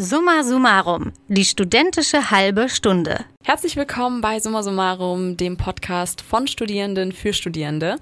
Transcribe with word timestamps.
Summa 0.00 0.44
summarum, 0.44 1.12
die 1.26 1.44
studentische 1.44 2.30
halbe 2.30 2.68
Stunde. 2.68 3.24
Herzlich 3.42 3.74
willkommen 3.74 4.20
bei 4.20 4.38
Summa 4.38 4.62
summarum, 4.62 5.36
dem 5.36 5.56
Podcast 5.56 6.20
von 6.20 6.46
Studierenden 6.46 7.10
für 7.10 7.32
Studierende. 7.32 7.96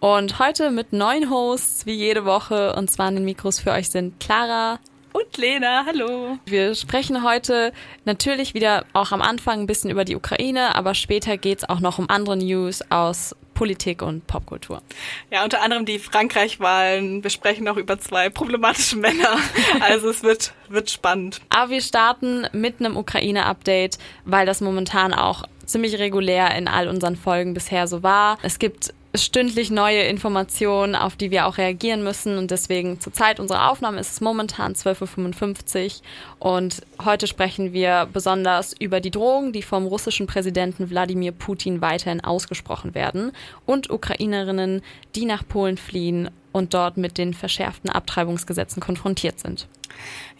Und 0.00 0.38
heute 0.38 0.70
mit 0.70 0.94
neun 0.94 1.28
Hosts, 1.28 1.84
wie 1.84 1.92
jede 1.92 2.24
Woche. 2.24 2.74
Und 2.74 2.90
zwar 2.90 3.08
an 3.08 3.16
den 3.16 3.26
Mikros 3.26 3.58
für 3.58 3.72
euch 3.72 3.90
sind 3.90 4.18
Clara, 4.18 4.78
und 5.12 5.36
Lena, 5.36 5.84
hallo. 5.84 6.38
Wir 6.46 6.74
sprechen 6.74 7.22
heute 7.22 7.74
natürlich 8.06 8.54
wieder 8.54 8.86
auch 8.94 9.12
am 9.12 9.20
Anfang 9.20 9.60
ein 9.60 9.66
bisschen 9.66 9.90
über 9.90 10.06
die 10.06 10.16
Ukraine, 10.16 10.74
aber 10.74 10.94
später 10.94 11.36
geht's 11.36 11.68
auch 11.68 11.80
noch 11.80 11.98
um 11.98 12.08
andere 12.08 12.38
News 12.38 12.80
aus 12.90 13.36
Politik 13.54 14.02
und 14.02 14.26
Popkultur. 14.26 14.82
Ja, 15.30 15.44
unter 15.44 15.62
anderem 15.62 15.84
die 15.84 15.98
Frankreich-Wahlen. 15.98 17.22
Wir 17.22 17.30
sprechen 17.30 17.68
auch 17.68 17.76
über 17.76 17.98
zwei 17.98 18.28
problematische 18.28 18.96
Männer. 18.96 19.38
Also 19.80 20.10
es 20.10 20.22
wird, 20.22 20.52
wird 20.68 20.90
spannend. 20.90 21.40
Aber 21.48 21.70
wir 21.70 21.80
starten 21.80 22.46
mit 22.52 22.80
einem 22.80 22.96
Ukraine-Update, 22.96 23.98
weil 24.24 24.46
das 24.46 24.60
momentan 24.60 25.14
auch 25.14 25.44
ziemlich 25.66 25.98
regulär 25.98 26.54
in 26.56 26.68
all 26.68 26.88
unseren 26.88 27.16
Folgen 27.16 27.54
bisher 27.54 27.86
so 27.86 28.02
war. 28.02 28.38
Es 28.42 28.58
gibt 28.58 28.92
stündlich 29.14 29.70
neue 29.70 30.02
Informationen, 30.02 30.94
auf 30.94 31.16
die 31.16 31.30
wir 31.30 31.46
auch 31.46 31.58
reagieren 31.58 32.02
müssen. 32.02 32.38
Und 32.38 32.50
deswegen 32.50 33.00
zur 33.00 33.12
Zeit 33.12 33.40
unserer 33.40 33.70
Aufnahme 33.70 34.00
ist 34.00 34.12
es 34.12 34.20
momentan 34.20 34.74
12.55 34.74 36.00
Uhr. 36.40 36.56
Und 36.56 36.82
heute 37.04 37.26
sprechen 37.26 37.72
wir 37.72 38.08
besonders 38.12 38.74
über 38.78 39.00
die 39.00 39.10
Drohungen, 39.10 39.52
die 39.52 39.62
vom 39.62 39.86
russischen 39.86 40.26
Präsidenten 40.26 40.90
Wladimir 40.90 41.32
Putin 41.32 41.80
weiterhin 41.80 42.22
ausgesprochen 42.22 42.94
werden 42.94 43.32
und 43.66 43.90
Ukrainerinnen, 43.90 44.82
die 45.14 45.24
nach 45.24 45.46
Polen 45.46 45.76
fliehen 45.76 46.30
und 46.52 46.74
dort 46.74 46.96
mit 46.96 47.18
den 47.18 47.34
verschärften 47.34 47.90
Abtreibungsgesetzen 47.90 48.80
konfrontiert 48.80 49.40
sind. 49.40 49.66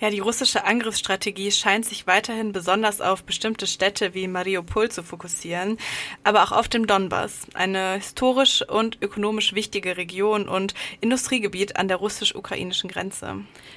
Ja, 0.01 0.11
die 0.11 0.19
russische 0.19 0.65
Angriffsstrategie 0.65 1.53
scheint 1.53 1.84
sich 1.84 2.06
weiterhin 2.06 2.53
besonders 2.53 3.01
auf 3.01 3.23
bestimmte 3.23 3.67
Städte 3.67 4.15
wie 4.15 4.27
Mariupol 4.27 4.91
zu 4.91 5.03
fokussieren, 5.03 5.79
aber 6.25 6.42
auch 6.42 6.53
auf 6.53 6.69
dem 6.69 6.86
Donbass, 6.86 7.47
eine 7.55 7.95
historisch 7.95 8.67
und 8.69 8.98
ökonomisch 9.01 9.55
wichtige 9.55 9.97
Region 9.97 10.48
und 10.48 10.75
Industriegebiet 11.01 11.77
an 11.77 11.89
der 11.89 11.98
russisch-ukrainischen 11.98 12.91
Grenze. 12.91 13.36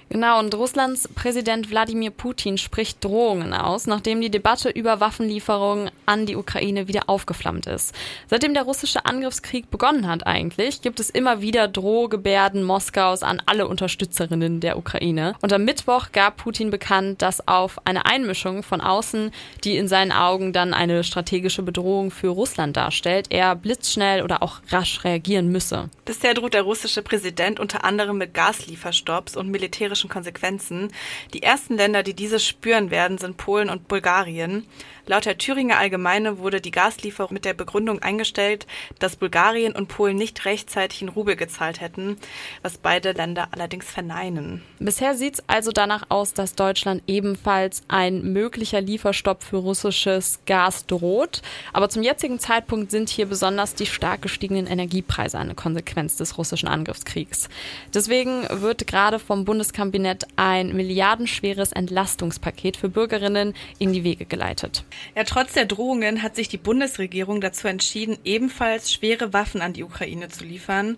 Genau, 0.09 0.39
und 0.39 0.53
Russlands 0.55 1.07
Präsident 1.09 1.69
Wladimir 1.69 2.11
Putin 2.11 2.57
spricht 2.57 2.74
Drohungen 2.75 3.53
aus, 3.53 3.87
nachdem 3.87 4.21
die 4.21 4.29
Debatte 4.29 4.69
über 4.69 4.99
Waffenlieferungen 4.99 5.91
an 6.05 6.25
die 6.25 6.35
Ukraine 6.35 6.87
wieder 6.87 7.09
aufgeflammt 7.09 7.67
ist. 7.67 7.95
Seitdem 8.27 8.53
der 8.53 8.63
russische 8.63 9.05
Angriffskrieg 9.05 9.71
begonnen 9.71 10.07
hat 10.07 10.27
eigentlich, 10.27 10.81
gibt 10.81 10.99
es 10.99 11.09
immer 11.09 11.41
wieder 11.41 11.67
Drohgebärden 11.67 12.63
Moskaus 12.63 13.23
an 13.23 13.41
alle 13.45 13.67
Unterstützerinnen 13.67 14.59
der 14.59 14.77
Ukraine. 14.77 15.35
Und 15.41 15.53
am 15.53 15.63
Mittwoch 15.63 16.11
gab 16.11 16.37
Putin 16.37 16.69
bekannt, 16.69 17.21
dass 17.21 17.47
auf 17.47 17.79
eine 17.85 18.05
Einmischung 18.05 18.61
von 18.61 18.81
außen, 18.81 19.31
die 19.63 19.77
in 19.77 19.87
seinen 19.87 20.11
Augen 20.11 20.51
dann 20.51 20.73
eine 20.73 21.03
strategische 21.03 21.63
Bedrohung 21.63 22.11
für 22.11 22.29
Russland 22.29 22.75
darstellt, 22.75 23.27
er 23.29 23.55
blitzschnell 23.55 24.21
oder 24.21 24.43
auch 24.43 24.59
rasch 24.69 25.03
reagieren 25.03 25.49
müsse. 25.49 25.89
Bisher 26.03 26.33
droht 26.33 26.53
der 26.53 26.63
russische 26.63 27.01
Präsident 27.01 27.59
unter 27.59 27.83
anderem 27.83 28.17
mit 28.17 28.33
Gaslieferstopps 28.33 29.37
und 29.37 29.49
militärischen 29.49 30.09
Konsequenzen. 30.09 30.91
Die 31.33 31.41
ersten 31.41 31.77
Länder, 31.77 32.03
die 32.03 32.13
diese 32.13 32.39
spüren 32.65 32.89
werden, 32.89 33.19
sind 33.19 33.37
Polen 33.37 33.69
und 33.69 33.87
Bulgarien. 33.87 34.65
Laut 35.07 35.25
der 35.25 35.37
Thüringer 35.37 35.77
Allgemeine 35.77 36.39
wurde 36.39 36.61
die 36.61 36.71
Gaslieferung 36.71 37.31
mit 37.31 37.45
der 37.45 37.53
Begründung 37.53 37.99
eingestellt, 37.99 38.65
dass 38.97 39.15
Bulgarien 39.15 39.75
und 39.75 39.87
Polen 39.87 40.17
nicht 40.17 40.45
rechtzeitig 40.45 41.03
in 41.03 41.09
Rubel 41.09 41.35
gezahlt 41.35 41.79
hätten, 41.79 42.17
was 42.63 42.79
beide 42.79 43.11
Länder 43.11 43.49
allerdings 43.51 43.85
verneinen. 43.85 44.63
Bisher 44.79 45.15
sieht 45.15 45.35
es 45.35 45.43
also 45.47 45.71
danach 45.71 46.05
aus, 46.09 46.33
dass 46.33 46.55
Deutschland 46.55 47.03
ebenfalls 47.05 47.83
ein 47.87 48.33
möglicher 48.33 48.81
Lieferstopp 48.81 49.43
für 49.43 49.57
russisches 49.57 50.39
Gas 50.47 50.87
droht. 50.87 51.43
Aber 51.71 51.89
zum 51.89 52.01
jetzigen 52.01 52.39
Zeitpunkt 52.39 52.89
sind 52.89 53.09
hier 53.09 53.27
besonders 53.27 53.75
die 53.75 53.85
stark 53.85 54.23
gestiegenen 54.23 54.65
Energiepreise 54.65 55.37
eine 55.37 55.53
Konsequenz 55.53 56.17
des 56.17 56.37
russischen 56.39 56.67
Angriffskriegs. 56.67 57.47
Deswegen 57.93 58.47
wird 58.49 58.87
gerade 58.87 59.19
vom 59.19 59.45
Bundeskabinett 59.45 60.25
ein 60.35 60.75
milliardenschweres 60.75 61.73
Entlastungspaket 61.73 62.75
für 62.75 62.89
Bürgerinnen 62.89 63.53
in 63.77 63.93
die 63.93 64.03
Wege 64.03 64.25
geleitet. 64.25 64.83
Ja, 65.15 65.23
trotz 65.23 65.53
der 65.53 65.65
Drohungen 65.65 66.21
hat 66.21 66.35
sich 66.35 66.47
die 66.47 66.57
Bundesregierung 66.57 67.41
dazu 67.41 67.67
entschieden, 67.67 68.17
ebenfalls 68.23 68.91
schwere 68.91 69.33
Waffen 69.33 69.61
an 69.61 69.73
die 69.73 69.83
Ukraine 69.83 70.29
zu 70.29 70.43
liefern. 70.43 70.97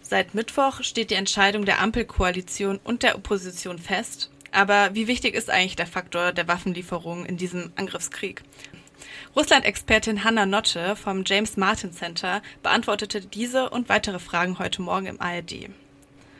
Seit 0.00 0.34
Mittwoch 0.34 0.82
steht 0.82 1.10
die 1.10 1.16
Entscheidung 1.16 1.64
der 1.64 1.80
Ampelkoalition 1.80 2.80
und 2.82 3.02
der 3.02 3.16
Opposition 3.16 3.78
fest. 3.78 4.30
Aber 4.52 4.94
wie 4.94 5.06
wichtig 5.06 5.34
ist 5.34 5.50
eigentlich 5.50 5.76
der 5.76 5.86
Faktor 5.86 6.32
der 6.32 6.48
Waffenlieferung 6.48 7.26
in 7.26 7.36
diesem 7.36 7.72
Angriffskrieg? 7.76 8.42
Russland-Expertin 9.36 10.24
Hanna 10.24 10.46
Notte 10.46 10.96
vom 10.96 11.22
James 11.26 11.56
Martin 11.56 11.92
Center 11.92 12.42
beantwortete 12.62 13.20
diese 13.20 13.70
und 13.70 13.88
weitere 13.88 14.18
Fragen 14.18 14.58
heute 14.58 14.82
Morgen 14.82 15.06
im 15.06 15.20
ARD. 15.20 15.68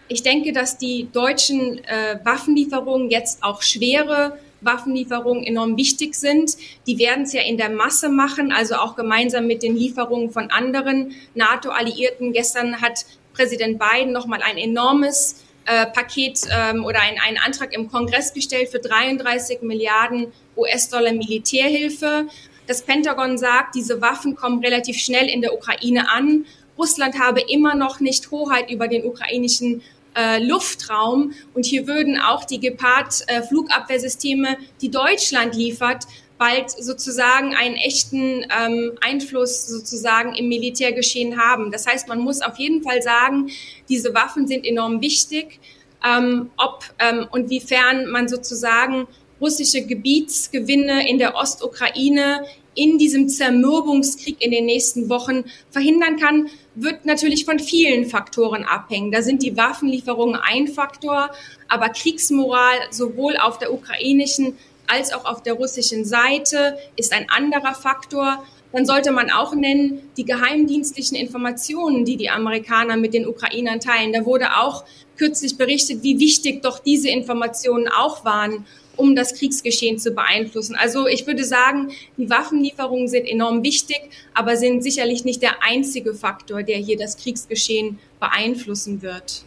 Ich 0.08 0.22
denke, 0.22 0.52
dass 0.52 0.78
die 0.78 1.08
deutschen 1.12 1.84
äh, 1.84 2.18
Waffenlieferungen 2.24 3.10
jetzt 3.10 3.42
auch 3.42 3.60
schwere 3.62 4.38
Waffenlieferungen 4.60 5.44
enorm 5.44 5.76
wichtig 5.76 6.14
sind. 6.14 6.56
Die 6.86 6.98
werden 6.98 7.24
es 7.24 7.32
ja 7.32 7.42
in 7.42 7.56
der 7.56 7.70
Masse 7.70 8.08
machen, 8.08 8.52
also 8.52 8.76
auch 8.76 8.96
gemeinsam 8.96 9.46
mit 9.46 9.62
den 9.62 9.76
Lieferungen 9.76 10.30
von 10.30 10.50
anderen 10.50 11.14
NATO-Alliierten. 11.34 12.32
Gestern 12.32 12.80
hat 12.80 13.04
Präsident 13.34 13.78
Biden 13.78 14.12
nochmal 14.12 14.42
ein 14.42 14.58
enormes 14.58 15.44
äh, 15.64 15.86
Paket 15.86 16.40
ähm, 16.50 16.84
oder 16.84 17.00
ein, 17.00 17.16
einen 17.24 17.38
Antrag 17.38 17.74
im 17.74 17.90
Kongress 17.90 18.32
gestellt 18.32 18.70
für 18.70 18.78
33 18.78 19.62
Milliarden 19.62 20.32
US-Dollar 20.56 21.12
Militärhilfe. 21.12 22.26
Das 22.66 22.82
Pentagon 22.82 23.38
sagt, 23.38 23.74
diese 23.74 24.00
Waffen 24.00 24.34
kommen 24.34 24.62
relativ 24.64 24.98
schnell 24.98 25.28
in 25.28 25.40
der 25.40 25.54
Ukraine 25.54 26.10
an. 26.10 26.46
Russland 26.78 27.18
habe 27.18 27.40
immer 27.40 27.74
noch 27.74 28.00
nicht 28.00 28.30
Hoheit 28.30 28.70
über 28.70 28.88
den 28.88 29.04
ukrainischen 29.04 29.82
äh, 30.18 30.44
Luftraum. 30.44 31.32
Und 31.54 31.64
hier 31.64 31.86
würden 31.86 32.18
auch 32.20 32.44
die 32.44 32.58
Gepard-Flugabwehrsysteme, 32.58 34.50
äh, 34.50 34.56
die 34.80 34.90
Deutschland 34.90 35.54
liefert, 35.54 36.04
bald 36.38 36.70
sozusagen 36.70 37.54
einen 37.54 37.76
echten 37.76 38.44
ähm, 38.50 38.92
Einfluss 39.00 39.66
sozusagen 39.66 40.34
im 40.34 40.48
Militärgeschehen 40.48 41.38
haben. 41.38 41.70
Das 41.70 41.86
heißt, 41.86 42.08
man 42.08 42.18
muss 42.20 42.42
auf 42.42 42.58
jeden 42.58 42.82
Fall 42.82 43.02
sagen, 43.02 43.50
diese 43.88 44.14
Waffen 44.14 44.46
sind 44.46 44.64
enorm 44.64 45.00
wichtig. 45.00 45.60
Ähm, 46.04 46.50
ob 46.56 46.84
ähm, 47.00 47.26
und 47.32 47.50
wiefern 47.50 48.06
man 48.06 48.28
sozusagen 48.28 49.08
russische 49.40 49.82
Gebietsgewinne 49.82 51.08
in 51.08 51.18
der 51.18 51.34
Ostukraine 51.34 52.44
in 52.74 52.96
diesem 52.96 53.28
Zermürbungskrieg 53.28 54.36
in 54.40 54.52
den 54.52 54.66
nächsten 54.66 55.08
Wochen 55.08 55.44
verhindern 55.70 56.16
kann, 56.16 56.48
wird 56.76 57.06
natürlich 57.06 57.44
von 57.44 57.58
vielen 57.58 58.06
Faktoren 58.06 58.64
abhängen. 58.64 59.10
Da 59.10 59.20
sind 59.22 59.42
die 59.42 59.56
Waffenlieferungen 59.56 60.36
ein 60.40 60.68
Faktor, 60.68 61.30
aber 61.66 61.88
Kriegsmoral 61.88 62.76
sowohl 62.92 63.36
auf 63.36 63.58
der 63.58 63.72
ukrainischen 63.72 64.56
als 64.86 65.12
auch 65.12 65.24
auf 65.24 65.42
der 65.42 65.54
russischen 65.54 66.04
Seite 66.04 66.78
ist 66.96 67.12
ein 67.12 67.28
anderer 67.28 67.74
Faktor. 67.74 68.44
Dann 68.72 68.86
sollte 68.86 69.12
man 69.12 69.30
auch 69.30 69.54
nennen 69.54 70.02
die 70.16 70.24
geheimdienstlichen 70.24 71.16
Informationen, 71.16 72.04
die 72.04 72.16
die 72.16 72.30
Amerikaner 72.30 72.96
mit 72.96 73.12
den 73.12 73.26
Ukrainern 73.26 73.80
teilen. 73.80 74.12
Da 74.12 74.24
wurde 74.24 74.56
auch 74.56 74.84
kürzlich 75.16 75.58
berichtet, 75.58 76.02
wie 76.02 76.20
wichtig 76.20 76.62
doch 76.62 76.78
diese 76.78 77.08
Informationen 77.08 77.88
auch 77.88 78.24
waren 78.24 78.66
um 78.98 79.14
das 79.14 79.34
Kriegsgeschehen 79.34 79.98
zu 79.98 80.10
beeinflussen. 80.10 80.74
Also 80.74 81.06
ich 81.06 81.26
würde 81.26 81.44
sagen, 81.44 81.92
die 82.16 82.28
Waffenlieferungen 82.28 83.08
sind 83.08 83.26
enorm 83.26 83.62
wichtig, 83.62 84.00
aber 84.34 84.56
sind 84.56 84.82
sicherlich 84.82 85.24
nicht 85.24 85.42
der 85.42 85.62
einzige 85.62 86.14
Faktor, 86.14 86.62
der 86.62 86.76
hier 86.76 86.98
das 86.98 87.16
Kriegsgeschehen 87.16 87.98
beeinflussen 88.20 89.00
wird. 89.02 89.44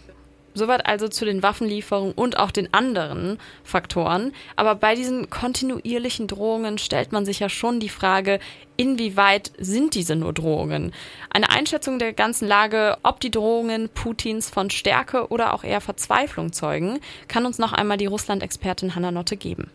Soweit 0.54 0.86
also 0.86 1.08
zu 1.08 1.26
den 1.26 1.44
Waffenlieferungen 1.44 2.14
und 2.14 2.38
auch 2.38 2.52
den 2.52 2.74
anderen 2.74 3.40
Faktoren. 3.64 4.34
Aber 4.56 4.76
bei 4.76 4.96
diesen 4.96 5.30
kontinuierlichen 5.30 6.28
Drohungen 6.28 6.78
stellt 6.78 7.12
man 7.12 7.26
sich 7.26 7.40
ja 7.40 7.50
schon 7.50 7.80
die 7.80 7.90
Frage, 7.90 8.40
inwieweit 8.76 9.52
sind 9.58 9.96
diese 9.96 10.16
nur 10.16 10.34
Drohungen? 10.34 10.94
Eine 11.30 11.50
Einschätzung 11.50 12.00
der 12.00 12.14
ganzen 12.14 12.48
Lage, 12.48 12.98
ob 13.04 13.20
die 13.20 13.32
Drohungen 13.32 13.90
Putins 13.90 14.50
von 14.50 14.70
Stärke 14.70 15.28
oder 15.30 15.54
auch 15.54 15.64
eher 15.64 15.82
Verzweiflung 15.82 16.52
zeugen, 16.52 17.00
kann 17.28 17.46
uns 17.46 17.58
noch 17.58 17.72
einmal 17.72 17.98
die 17.98 18.08
Russland-Expertin 18.08 18.96
Hanna 18.96 19.12
Notte 19.12 19.38
geben. 19.38 19.72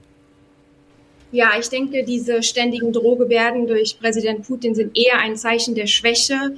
Ja, 1.33 1.51
ich 1.59 1.69
denke, 1.69 2.05
diese 2.05 2.43
ständigen 2.43 2.93
Drohgebärden 2.93 3.67
durch 3.67 3.99
Präsident 3.99 4.47
Putin 4.47 4.75
sind 4.75 4.97
eher 4.97 5.19
ein 5.19 5.37
Zeichen 5.37 5.75
der 5.75 5.87
Schwäche 5.87 6.57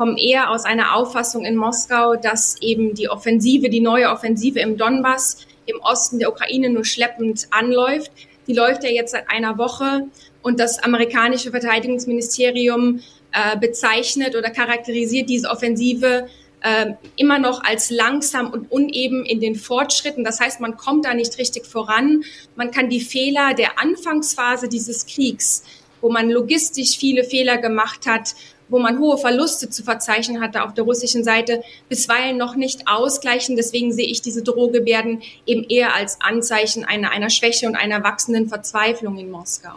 kommen 0.00 0.16
eher 0.16 0.50
aus 0.50 0.64
einer 0.64 0.96
Auffassung 0.96 1.44
in 1.44 1.56
Moskau, 1.56 2.16
dass 2.16 2.56
eben 2.62 2.94
die 2.94 3.10
Offensive, 3.10 3.68
die 3.68 3.80
neue 3.80 4.08
Offensive 4.08 4.58
im 4.58 4.78
Donbass, 4.78 5.46
im 5.66 5.78
Osten 5.80 6.18
der 6.18 6.30
Ukraine 6.30 6.70
nur 6.70 6.86
schleppend 6.86 7.48
anläuft. 7.50 8.10
Die 8.46 8.54
läuft 8.54 8.82
ja 8.82 8.88
jetzt 8.88 9.10
seit 9.10 9.28
einer 9.28 9.58
Woche 9.58 10.06
und 10.40 10.58
das 10.58 10.78
amerikanische 10.78 11.50
Verteidigungsministerium 11.50 13.00
äh, 13.32 13.58
bezeichnet 13.58 14.36
oder 14.36 14.48
charakterisiert 14.48 15.28
diese 15.28 15.50
Offensive 15.50 16.28
äh, 16.62 16.92
immer 17.16 17.38
noch 17.38 17.62
als 17.62 17.90
langsam 17.90 18.50
und 18.50 18.72
uneben 18.72 19.26
in 19.26 19.38
den 19.38 19.54
Fortschritten. 19.54 20.24
Das 20.24 20.40
heißt, 20.40 20.60
man 20.60 20.78
kommt 20.78 21.04
da 21.04 21.12
nicht 21.12 21.36
richtig 21.36 21.66
voran. 21.66 22.24
Man 22.56 22.70
kann 22.70 22.88
die 22.88 23.02
Fehler 23.02 23.52
der 23.52 23.78
Anfangsphase 23.78 24.70
dieses 24.70 25.04
Kriegs, 25.04 25.62
wo 26.00 26.10
man 26.10 26.30
logistisch 26.30 26.96
viele 26.96 27.22
Fehler 27.22 27.58
gemacht 27.58 28.06
hat, 28.06 28.34
wo 28.70 28.78
man 28.78 28.98
hohe 28.98 29.18
Verluste 29.18 29.68
zu 29.68 29.82
verzeichnen 29.82 30.40
hatte 30.40 30.64
auf 30.64 30.72
der 30.74 30.84
russischen 30.84 31.24
Seite, 31.24 31.62
bisweilen 31.88 32.36
noch 32.36 32.56
nicht 32.56 32.88
ausgleichen. 32.88 33.56
Deswegen 33.56 33.92
sehe 33.92 34.06
ich 34.06 34.22
diese 34.22 34.42
Drohgebärden 34.42 35.22
eben 35.46 35.64
eher 35.64 35.94
als 35.94 36.18
Anzeichen 36.20 36.84
einer, 36.84 37.10
einer 37.10 37.30
Schwäche 37.30 37.66
und 37.66 37.76
einer 37.76 38.02
wachsenden 38.02 38.48
Verzweiflung 38.48 39.18
in 39.18 39.30
Moskau. 39.30 39.74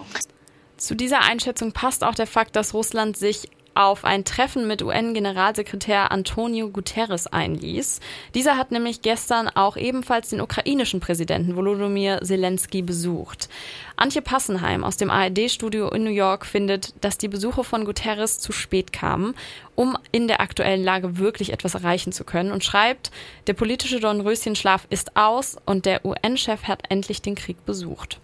Zu 0.77 0.95
dieser 0.95 1.21
Einschätzung 1.21 1.71
passt 1.71 2.03
auch 2.03 2.15
der 2.15 2.27
Fakt, 2.27 2.55
dass 2.55 2.73
Russland 2.73 3.17
sich 3.17 3.49
auf 3.75 4.05
ein 4.05 4.25
Treffen 4.25 4.67
mit 4.67 4.81
UN-Generalsekretär 4.81 6.11
Antonio 6.11 6.69
Guterres 6.69 7.27
einließ. 7.27 7.99
Dieser 8.35 8.57
hat 8.57 8.71
nämlich 8.71 9.01
gestern 9.01 9.49
auch 9.49 9.77
ebenfalls 9.77 10.29
den 10.29 10.41
ukrainischen 10.41 10.99
Präsidenten 10.99 11.55
Volodymyr 11.55 12.21
Zelensky 12.21 12.81
besucht. 12.81 13.49
Antje 13.95 14.21
Passenheim 14.21 14.83
aus 14.83 14.97
dem 14.97 15.09
ARD-Studio 15.09 15.89
in 15.89 16.03
New 16.03 16.09
York 16.09 16.45
findet, 16.45 16.93
dass 17.03 17.17
die 17.17 17.27
Besuche 17.27 17.63
von 17.63 17.85
Guterres 17.85 18.39
zu 18.39 18.51
spät 18.51 18.91
kamen, 18.91 19.35
um 19.75 19.97
in 20.11 20.27
der 20.27 20.41
aktuellen 20.41 20.83
Lage 20.83 21.17
wirklich 21.17 21.53
etwas 21.53 21.75
erreichen 21.75 22.11
zu 22.11 22.23
können 22.23 22.51
und 22.51 22.63
schreibt, 22.63 23.11
der 23.47 23.53
politische 23.53 23.99
Dornröschenschlaf 23.99 24.87
ist 24.89 25.15
aus 25.15 25.57
und 25.65 25.85
der 25.85 26.05
UN-Chef 26.05 26.63
hat 26.63 26.83
endlich 26.89 27.21
den 27.21 27.35
Krieg 27.35 27.65
besucht. 27.65 28.19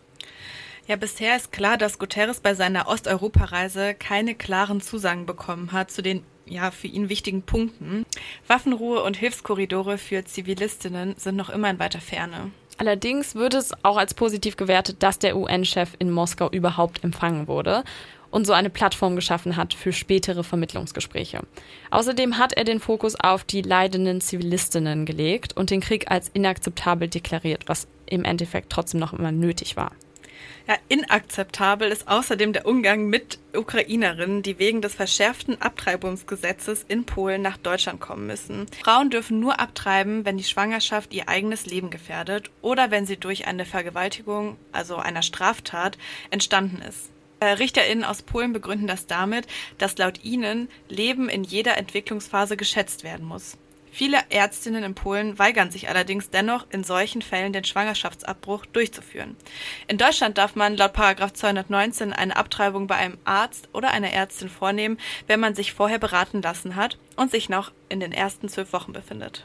Ja, 0.89 0.95
bisher 0.95 1.35
ist 1.35 1.51
klar, 1.51 1.77
dass 1.77 1.99
Guterres 1.99 2.39
bei 2.39 2.55
seiner 2.55 2.87
Osteuropareise 2.87 3.93
keine 3.93 4.33
klaren 4.33 4.81
Zusagen 4.81 5.27
bekommen 5.27 5.71
hat 5.71 5.91
zu 5.91 6.01
den 6.01 6.23
ja, 6.47 6.71
für 6.71 6.87
ihn 6.87 7.09
wichtigen 7.09 7.43
Punkten. 7.43 8.07
Waffenruhe 8.47 9.03
und 9.03 9.15
Hilfskorridore 9.15 9.99
für 9.99 10.25
Zivilistinnen 10.25 11.13
sind 11.15 11.35
noch 11.35 11.51
immer 11.51 11.69
in 11.69 11.77
weiter 11.77 12.01
Ferne. 12.01 12.49
Allerdings 12.79 13.35
wird 13.35 13.53
es 13.53 13.71
auch 13.83 13.97
als 13.97 14.15
positiv 14.15 14.57
gewertet, 14.57 15.03
dass 15.03 15.19
der 15.19 15.37
UN-Chef 15.37 15.91
in 15.99 16.09
Moskau 16.09 16.49
überhaupt 16.49 17.03
empfangen 17.03 17.47
wurde 17.47 17.83
und 18.31 18.47
so 18.47 18.53
eine 18.53 18.71
Plattform 18.71 19.15
geschaffen 19.15 19.57
hat 19.57 19.75
für 19.75 19.93
spätere 19.93 20.43
Vermittlungsgespräche. 20.43 21.41
Außerdem 21.91 22.39
hat 22.39 22.53
er 22.53 22.63
den 22.63 22.79
Fokus 22.79 23.13
auf 23.13 23.43
die 23.43 23.61
leidenden 23.61 24.21
Zivilistinnen 24.21 25.05
gelegt 25.05 25.55
und 25.55 25.69
den 25.69 25.81
Krieg 25.81 26.09
als 26.09 26.29
inakzeptabel 26.29 27.09
deklariert, 27.09 27.65
was 27.67 27.87
im 28.07 28.25
Endeffekt 28.25 28.71
trotzdem 28.71 28.99
noch 28.99 29.13
immer 29.13 29.31
nötig 29.31 29.77
war. 29.77 29.91
Ja, 30.67 30.75
inakzeptabel 30.87 31.89
ist 31.89 32.07
außerdem 32.07 32.53
der 32.53 32.65
Umgang 32.65 33.07
mit 33.07 33.39
Ukrainerinnen, 33.53 34.43
die 34.43 34.59
wegen 34.59 34.81
des 34.81 34.93
verschärften 34.93 35.61
Abtreibungsgesetzes 35.61 36.85
in 36.87 37.05
Polen 37.05 37.41
nach 37.41 37.57
Deutschland 37.57 37.99
kommen 37.99 38.27
müssen. 38.27 38.67
Frauen 38.83 39.09
dürfen 39.09 39.39
nur 39.39 39.59
abtreiben, 39.59 40.25
wenn 40.25 40.37
die 40.37 40.43
Schwangerschaft 40.43 41.13
ihr 41.13 41.27
eigenes 41.27 41.65
Leben 41.65 41.89
gefährdet 41.89 42.51
oder 42.61 42.91
wenn 42.91 43.05
sie 43.05 43.17
durch 43.17 43.47
eine 43.47 43.65
Vergewaltigung, 43.65 44.57
also 44.71 44.97
einer 44.97 45.23
Straftat, 45.23 45.97
entstanden 46.29 46.81
ist. 46.81 47.09
Äh, 47.39 47.53
RichterInnen 47.53 48.03
aus 48.03 48.21
Polen 48.21 48.53
begründen 48.53 48.87
das 48.87 49.07
damit, 49.07 49.47
dass 49.77 49.97
laut 49.97 50.23
ihnen 50.23 50.69
Leben 50.89 51.29
in 51.29 51.43
jeder 51.43 51.77
Entwicklungsphase 51.77 52.57
geschätzt 52.57 53.03
werden 53.03 53.25
muss. 53.25 53.57
Viele 53.99 54.19
Ärztinnen 54.29 54.85
in 54.85 54.95
Polen 54.95 55.37
weigern 55.39 55.71
sich 55.71 55.89
allerdings 55.89 56.29
dennoch, 56.29 56.65
in 56.69 56.85
solchen 56.85 57.21
Fällen 57.21 57.51
den 57.51 57.65
Schwangerschaftsabbruch 57.65 58.65
durchzuführen. 58.67 59.35
In 59.89 59.97
Deutschland 59.97 60.37
darf 60.37 60.55
man 60.55 60.77
laut 60.77 60.95
219 60.95 62.13
eine 62.13 62.37
Abtreibung 62.37 62.87
bei 62.87 62.95
einem 62.95 63.17
Arzt 63.25 63.67
oder 63.73 63.91
einer 63.91 64.13
Ärztin 64.13 64.47
vornehmen, 64.47 64.97
wenn 65.27 65.41
man 65.41 65.53
sich 65.53 65.73
vorher 65.73 65.99
beraten 65.99 66.41
lassen 66.41 66.77
hat 66.77 66.97
und 67.17 67.29
sich 67.29 67.49
noch 67.49 67.73
in 67.89 67.99
den 67.99 68.13
ersten 68.13 68.47
zwölf 68.47 68.71
Wochen 68.71 68.93
befindet. 68.93 69.43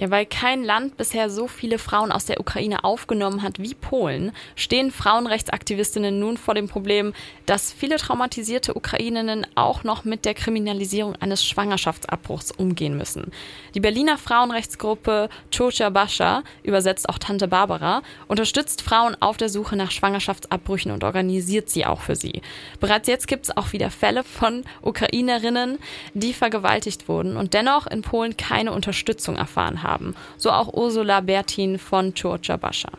Ja, 0.00 0.12
weil 0.12 0.26
kein 0.26 0.62
Land 0.62 0.96
bisher 0.96 1.28
so 1.28 1.48
viele 1.48 1.76
Frauen 1.76 2.12
aus 2.12 2.24
der 2.24 2.38
Ukraine 2.38 2.84
aufgenommen 2.84 3.42
hat 3.42 3.58
wie 3.58 3.74
Polen, 3.74 4.30
stehen 4.54 4.92
Frauenrechtsaktivistinnen 4.92 6.20
nun 6.20 6.36
vor 6.36 6.54
dem 6.54 6.68
Problem, 6.68 7.12
dass 7.46 7.72
viele 7.72 7.96
traumatisierte 7.96 8.76
Ukrainerinnen 8.76 9.44
auch 9.56 9.82
noch 9.82 10.04
mit 10.04 10.24
der 10.24 10.34
Kriminalisierung 10.34 11.16
eines 11.16 11.44
Schwangerschaftsabbruchs 11.44 12.52
umgehen 12.52 12.96
müssen. 12.96 13.32
Die 13.74 13.80
Berliner 13.80 14.18
Frauenrechtsgruppe 14.18 15.30
Chocha 15.52 15.90
Bascha, 15.90 16.44
übersetzt 16.62 17.08
auch 17.08 17.18
Tante 17.18 17.48
Barbara, 17.48 18.02
unterstützt 18.28 18.82
Frauen 18.82 19.16
auf 19.18 19.36
der 19.36 19.48
Suche 19.48 19.74
nach 19.74 19.90
Schwangerschaftsabbrüchen 19.90 20.92
und 20.92 21.02
organisiert 21.02 21.70
sie 21.70 21.84
auch 21.84 22.02
für 22.02 22.14
sie. 22.14 22.42
Bereits 22.78 23.08
jetzt 23.08 23.26
gibt 23.26 23.46
es 23.46 23.56
auch 23.56 23.72
wieder 23.72 23.90
Fälle 23.90 24.22
von 24.22 24.62
Ukrainerinnen, 24.80 25.80
die 26.14 26.34
vergewaltigt 26.34 27.08
wurden 27.08 27.36
und 27.36 27.52
dennoch 27.52 27.88
in 27.88 28.02
Polen 28.02 28.36
keine 28.36 28.70
Unterstützung 28.70 29.34
erfahren 29.34 29.82
haben 29.82 29.87
haben. 29.88 30.14
So 30.36 30.50
auch 30.50 30.72
Ursula 30.74 31.20
Bertin 31.20 31.78
von 31.78 32.12
Georgia 32.14 32.56
Bascha. 32.56 32.90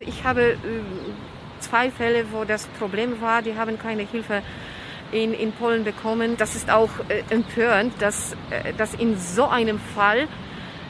Ich 0.00 0.24
habe 0.24 0.52
äh, 0.52 0.56
zwei 1.60 1.90
Fälle, 1.90 2.24
wo 2.32 2.44
das 2.44 2.66
Problem 2.78 3.20
war, 3.20 3.42
die 3.42 3.54
haben 3.56 3.78
keine 3.78 4.02
Hilfe 4.02 4.42
in, 5.12 5.32
in 5.34 5.52
Polen 5.52 5.84
bekommen. 5.84 6.36
Das 6.36 6.54
ist 6.54 6.70
auch 6.70 6.90
äh, 7.08 7.22
empörend, 7.30 7.94
dass, 8.00 8.32
äh, 8.50 8.72
dass 8.76 8.94
in 8.94 9.18
so 9.18 9.46
einem 9.46 9.78
Fall, 9.78 10.28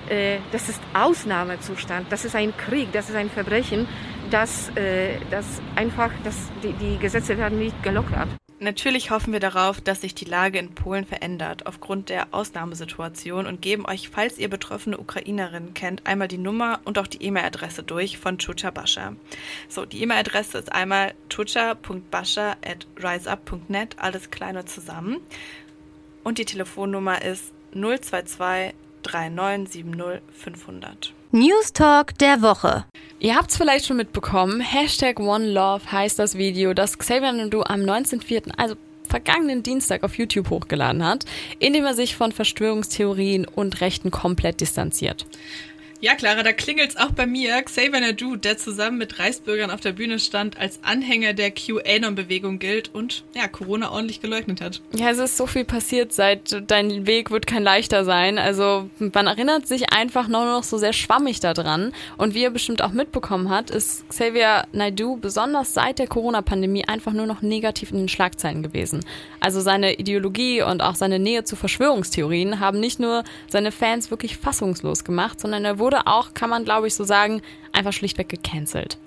äh, 0.08 0.38
das 0.52 0.68
ist 0.68 0.80
Ausnahmezustand, 0.94 2.10
das 2.10 2.24
ist 2.24 2.34
ein 2.34 2.56
Krieg, 2.56 2.92
das 2.92 3.08
ist 3.10 3.16
ein 3.16 3.30
Verbrechen, 3.30 3.86
dass, 4.30 4.70
äh, 4.76 5.18
dass 5.30 5.60
einfach 5.76 6.10
dass 6.24 6.36
die, 6.62 6.72
die 6.72 6.98
Gesetze 6.98 7.38
werden 7.38 7.58
nicht 7.58 7.80
gelockert. 7.82 8.28
Natürlich 8.58 9.10
hoffen 9.10 9.34
wir 9.34 9.40
darauf, 9.40 9.82
dass 9.82 10.00
sich 10.00 10.14
die 10.14 10.24
Lage 10.24 10.58
in 10.58 10.74
Polen 10.74 11.04
verändert 11.04 11.66
aufgrund 11.66 12.08
der 12.08 12.28
Ausnahmesituation 12.32 13.44
und 13.46 13.60
geben 13.60 13.84
euch, 13.84 14.08
falls 14.08 14.38
ihr 14.38 14.48
betroffene 14.48 14.96
Ukrainerinnen 14.96 15.74
kennt, 15.74 16.06
einmal 16.06 16.26
die 16.26 16.38
Nummer 16.38 16.80
und 16.84 16.98
auch 16.98 17.06
die 17.06 17.22
E-Mail-Adresse 17.22 17.82
durch 17.82 18.16
von 18.16 18.38
Chucha 18.38 18.70
Bascha. 18.70 19.14
So, 19.68 19.84
die 19.84 20.00
E-Mail-Adresse 20.02 20.56
ist 20.56 20.72
einmal 20.72 21.12
chucha.bascha 21.28 22.56
alles 23.98 24.30
kleine 24.30 24.64
zusammen. 24.64 25.18
Und 26.24 26.38
die 26.38 26.46
Telefonnummer 26.46 27.20
ist 27.20 27.52
022 27.72 28.74
3970 29.06 30.22
500. 30.32 31.12
News 31.32 31.72
Talk 31.72 32.18
der 32.18 32.42
Woche. 32.42 32.84
Ihr 33.18 33.34
habt 33.34 33.50
es 33.50 33.56
vielleicht 33.56 33.86
schon 33.86 33.96
mitbekommen. 33.96 34.60
Hashtag 34.60 35.20
OneLove 35.20 35.90
heißt 35.90 36.18
das 36.18 36.36
Video, 36.36 36.74
das 36.74 36.98
Xavier 36.98 37.32
Nadu 37.32 37.62
am 37.62 37.80
19.04., 37.80 38.52
also 38.56 38.76
vergangenen 39.08 39.62
Dienstag 39.62 40.02
auf 40.02 40.18
YouTube 40.18 40.50
hochgeladen 40.50 41.04
hat, 41.04 41.24
in 41.58 41.72
dem 41.72 41.84
er 41.84 41.94
sich 41.94 42.16
von 42.16 42.32
Verschwörungstheorien 42.32 43.46
und 43.46 43.80
Rechten 43.80 44.10
komplett 44.10 44.60
distanziert. 44.60 45.26
Ja, 46.00 46.14
Clara, 46.14 46.42
da 46.42 46.52
klingelt's 46.52 46.96
auch 46.96 47.10
bei 47.12 47.26
mir. 47.26 47.62
Xavier 47.62 48.00
Nadu, 48.00 48.36
der 48.36 48.58
zusammen 48.58 48.98
mit 48.98 49.18
Reichsbürgern 49.18 49.70
auf 49.70 49.80
der 49.80 49.92
Bühne 49.92 50.18
stand, 50.18 50.58
als 50.58 50.78
Anhänger 50.82 51.32
der 51.32 51.50
QAnon-Bewegung 51.50 52.58
gilt 52.58 52.94
und 52.94 53.24
ja, 53.34 53.48
Corona 53.48 53.90
ordentlich 53.90 54.20
geleugnet 54.20 54.60
hat. 54.60 54.82
Ja, 54.94 55.10
es 55.10 55.18
ist 55.18 55.36
so 55.36 55.46
viel 55.46 55.64
passiert 55.64 56.12
seit 56.12 56.64
Dein 56.66 57.06
Weg 57.06 57.30
wird 57.30 57.46
kein 57.46 57.62
leichter 57.62 58.04
sein. 58.04 58.38
Also 58.38 58.90
man 58.98 59.26
erinnert 59.26 59.66
sich 59.66 59.92
einfach 59.92 60.28
nur 60.28 60.44
noch 60.44 60.62
so 60.64 60.76
sehr 60.78 60.92
schwammig 60.92 61.40
daran. 61.40 61.92
Und 62.18 62.34
wie 62.34 62.42
ihr 62.42 62.50
bestimmt 62.50 62.82
auch 62.82 62.92
mitbekommen 62.92 63.48
hat, 63.48 63.70
ist 63.70 64.08
Xavier 64.08 64.66
Naidu 64.72 65.16
besonders 65.16 65.72
seit 65.74 65.98
der 65.98 66.06
Corona-Pandemie 66.06 66.86
einfach 66.86 67.12
nur 67.12 67.26
noch 67.26 67.42
negativ 67.42 67.90
in 67.90 67.98
den 67.98 68.08
Schlagzeilen 68.08 68.62
gewesen. 68.62 69.04
Also 69.40 69.60
seine 69.60 69.94
Ideologie 69.94 70.62
und 70.62 70.82
auch 70.82 70.94
seine 70.94 71.18
Nähe 71.18 71.44
zu 71.44 71.56
Verschwörungstheorien 71.56 72.60
haben 72.60 72.80
nicht 72.80 73.00
nur 73.00 73.24
seine 73.48 73.72
Fans 73.72 74.10
wirklich 74.10 74.36
fassungslos 74.36 75.04
gemacht, 75.04 75.40
sondern 75.40 75.64
er 75.64 75.78
wurde 75.78 75.95
wurde 75.96 76.06
auch, 76.06 76.34
kann 76.34 76.50
man 76.50 76.64
glaube 76.64 76.86
ich 76.86 76.94
so 76.94 77.04
sagen, 77.04 77.42
einfach 77.72 77.92
schlichtweg 77.92 78.28
gecancelt. 78.28 78.98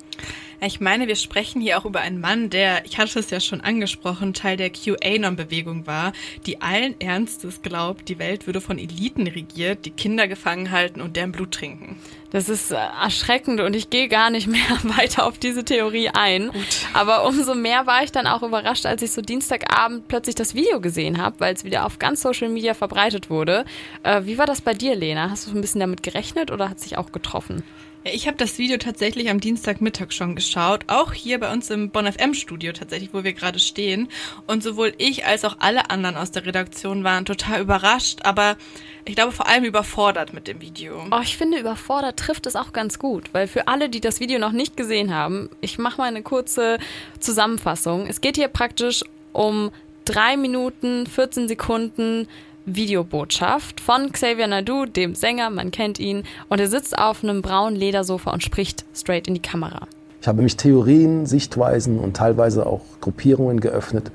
Ich 0.61 0.81
meine, 0.81 1.07
wir 1.07 1.15
sprechen 1.15 1.61
hier 1.61 1.77
auch 1.77 1.85
über 1.85 2.01
einen 2.01 2.19
Mann, 2.19 2.49
der, 2.49 2.83
ich 2.85 2.97
hatte 2.97 3.19
es 3.19 3.29
ja 3.29 3.39
schon 3.39 3.61
angesprochen, 3.61 4.33
Teil 4.33 4.57
der 4.57 4.69
QAnon-Bewegung 4.69 5.87
war, 5.87 6.11
die 6.45 6.61
allen 6.61 6.99
Ernstes 6.99 7.61
glaubt, 7.61 8.09
die 8.09 8.19
Welt 8.19 8.45
würde 8.45 8.59
von 8.59 8.77
Eliten 8.77 9.27
regiert, 9.27 9.85
die 9.85 9.91
Kinder 9.91 10.27
gefangen 10.27 10.71
halten 10.71 10.99
und 10.99 11.15
deren 11.15 11.31
Blut 11.31 11.51
trinken. 11.51 11.97
Das 12.31 12.47
ist 12.47 12.71
äh, 12.71 12.75
erschreckend 12.75 13.59
und 13.59 13.75
ich 13.75 13.89
gehe 13.89 14.07
gar 14.07 14.29
nicht 14.29 14.47
mehr 14.47 14.61
weiter 14.83 15.25
auf 15.25 15.37
diese 15.37 15.65
Theorie 15.65 16.09
ein. 16.09 16.51
Gut. 16.51 16.63
Aber 16.93 17.25
umso 17.25 17.55
mehr 17.55 17.87
war 17.87 18.03
ich 18.03 18.11
dann 18.11 18.27
auch 18.27 18.43
überrascht, 18.43 18.85
als 18.85 19.01
ich 19.01 19.11
so 19.11 19.21
Dienstagabend 19.21 20.07
plötzlich 20.07 20.35
das 20.35 20.53
Video 20.53 20.79
gesehen 20.79 21.21
habe, 21.21 21.39
weil 21.39 21.53
es 21.53 21.63
wieder 21.63 21.85
auf 21.85 21.99
ganz 21.99 22.21
Social 22.21 22.49
Media 22.49 22.73
verbreitet 22.73 23.29
wurde. 23.29 23.65
Äh, 24.03 24.21
wie 24.25 24.37
war 24.37 24.45
das 24.45 24.61
bei 24.61 24.73
dir, 24.73 24.95
Lena? 24.95 25.29
Hast 25.29 25.47
du 25.47 25.51
ein 25.51 25.61
bisschen 25.61 25.81
damit 25.81 26.03
gerechnet 26.03 26.51
oder 26.51 26.69
hat 26.69 26.79
sich 26.79 26.97
auch 26.97 27.11
getroffen? 27.11 27.63
Ich 28.05 28.27
habe 28.27 28.37
das 28.37 28.57
Video 28.57 28.77
tatsächlich 28.77 29.29
am 29.29 29.41
Dienstagmittag 29.41 30.13
schon 30.13 30.33
geschaut, 30.33 30.85
auch 30.87 31.11
hier 31.11 31.37
bei 31.37 31.51
uns 31.51 31.69
im 31.69 31.89
Bonn 31.89 32.09
FM 32.09 32.33
Studio 32.33 32.71
tatsächlich, 32.71 33.13
wo 33.13 33.25
wir 33.25 33.33
gerade 33.33 33.59
stehen. 33.59 34.07
Und 34.47 34.63
sowohl 34.63 34.93
ich 34.97 35.25
als 35.25 35.43
auch 35.43 35.57
alle 35.59 35.89
anderen 35.89 36.15
aus 36.15 36.31
der 36.31 36.45
Redaktion 36.45 37.03
waren 37.03 37.25
total 37.25 37.59
überrascht, 37.59 38.19
aber 38.23 38.55
ich 39.03 39.15
glaube 39.15 39.33
vor 39.33 39.49
allem 39.49 39.65
überfordert 39.65 40.31
mit 40.33 40.47
dem 40.47 40.61
Video. 40.61 41.03
Oh, 41.11 41.19
ich 41.21 41.35
finde, 41.35 41.59
überfordert 41.59 42.17
trifft 42.17 42.45
es 42.45 42.55
auch 42.55 42.71
ganz 42.71 42.99
gut, 42.99 43.33
weil 43.33 43.47
für 43.47 43.67
alle, 43.67 43.89
die 43.89 43.99
das 43.99 44.21
Video 44.21 44.39
noch 44.39 44.53
nicht 44.53 44.77
gesehen 44.77 45.13
haben, 45.13 45.49
ich 45.59 45.77
mache 45.77 45.97
mal 45.97 46.07
eine 46.07 46.23
kurze 46.23 46.77
Zusammenfassung. 47.19 48.07
Es 48.07 48.21
geht 48.21 48.37
hier 48.37 48.47
praktisch 48.47 49.03
um 49.33 49.71
drei 50.05 50.37
Minuten, 50.37 51.05
14 51.05 51.49
Sekunden 51.49 52.29
Videobotschaft 52.65 53.79
von 53.79 54.11
Xavier 54.11 54.47
Nadu, 54.47 54.85
dem 54.85 55.15
Sänger, 55.15 55.49
man 55.49 55.71
kennt 55.71 55.99
ihn, 55.99 56.23
und 56.49 56.59
er 56.59 56.67
sitzt 56.67 56.97
auf 56.97 57.23
einem 57.23 57.41
braunen 57.41 57.75
Ledersofa 57.75 58.31
und 58.31 58.43
spricht 58.43 58.85
straight 58.95 59.27
in 59.27 59.33
die 59.33 59.41
Kamera. 59.41 59.87
Ich 60.21 60.27
habe 60.27 60.41
mich 60.41 60.57
Theorien, 60.57 61.25
Sichtweisen 61.25 61.99
und 61.99 62.17
teilweise 62.17 62.65
auch 62.65 62.81
Gruppierungen 63.01 63.59
geöffnet, 63.59 64.11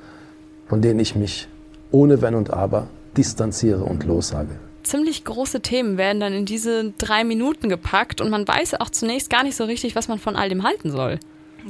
von 0.68 0.82
denen 0.82 1.00
ich 1.00 1.14
mich 1.14 1.48
ohne 1.90 2.20
Wenn 2.20 2.34
und 2.34 2.52
Aber 2.52 2.88
distanziere 3.16 3.84
und 3.84 4.04
lossage. 4.04 4.58
Ziemlich 4.82 5.24
große 5.24 5.60
Themen 5.60 5.96
werden 5.96 6.20
dann 6.20 6.34
in 6.34 6.44
diese 6.44 6.92
drei 6.98 7.24
Minuten 7.24 7.70
gepackt 7.70 8.20
und 8.20 8.28
man 8.28 8.46
weiß 8.46 8.74
auch 8.80 8.90
zunächst 8.90 9.30
gar 9.30 9.42
nicht 9.42 9.56
so 9.56 9.64
richtig, 9.64 9.96
was 9.96 10.08
man 10.08 10.18
von 10.18 10.36
all 10.36 10.50
dem 10.50 10.62
halten 10.62 10.90
soll. 10.90 11.18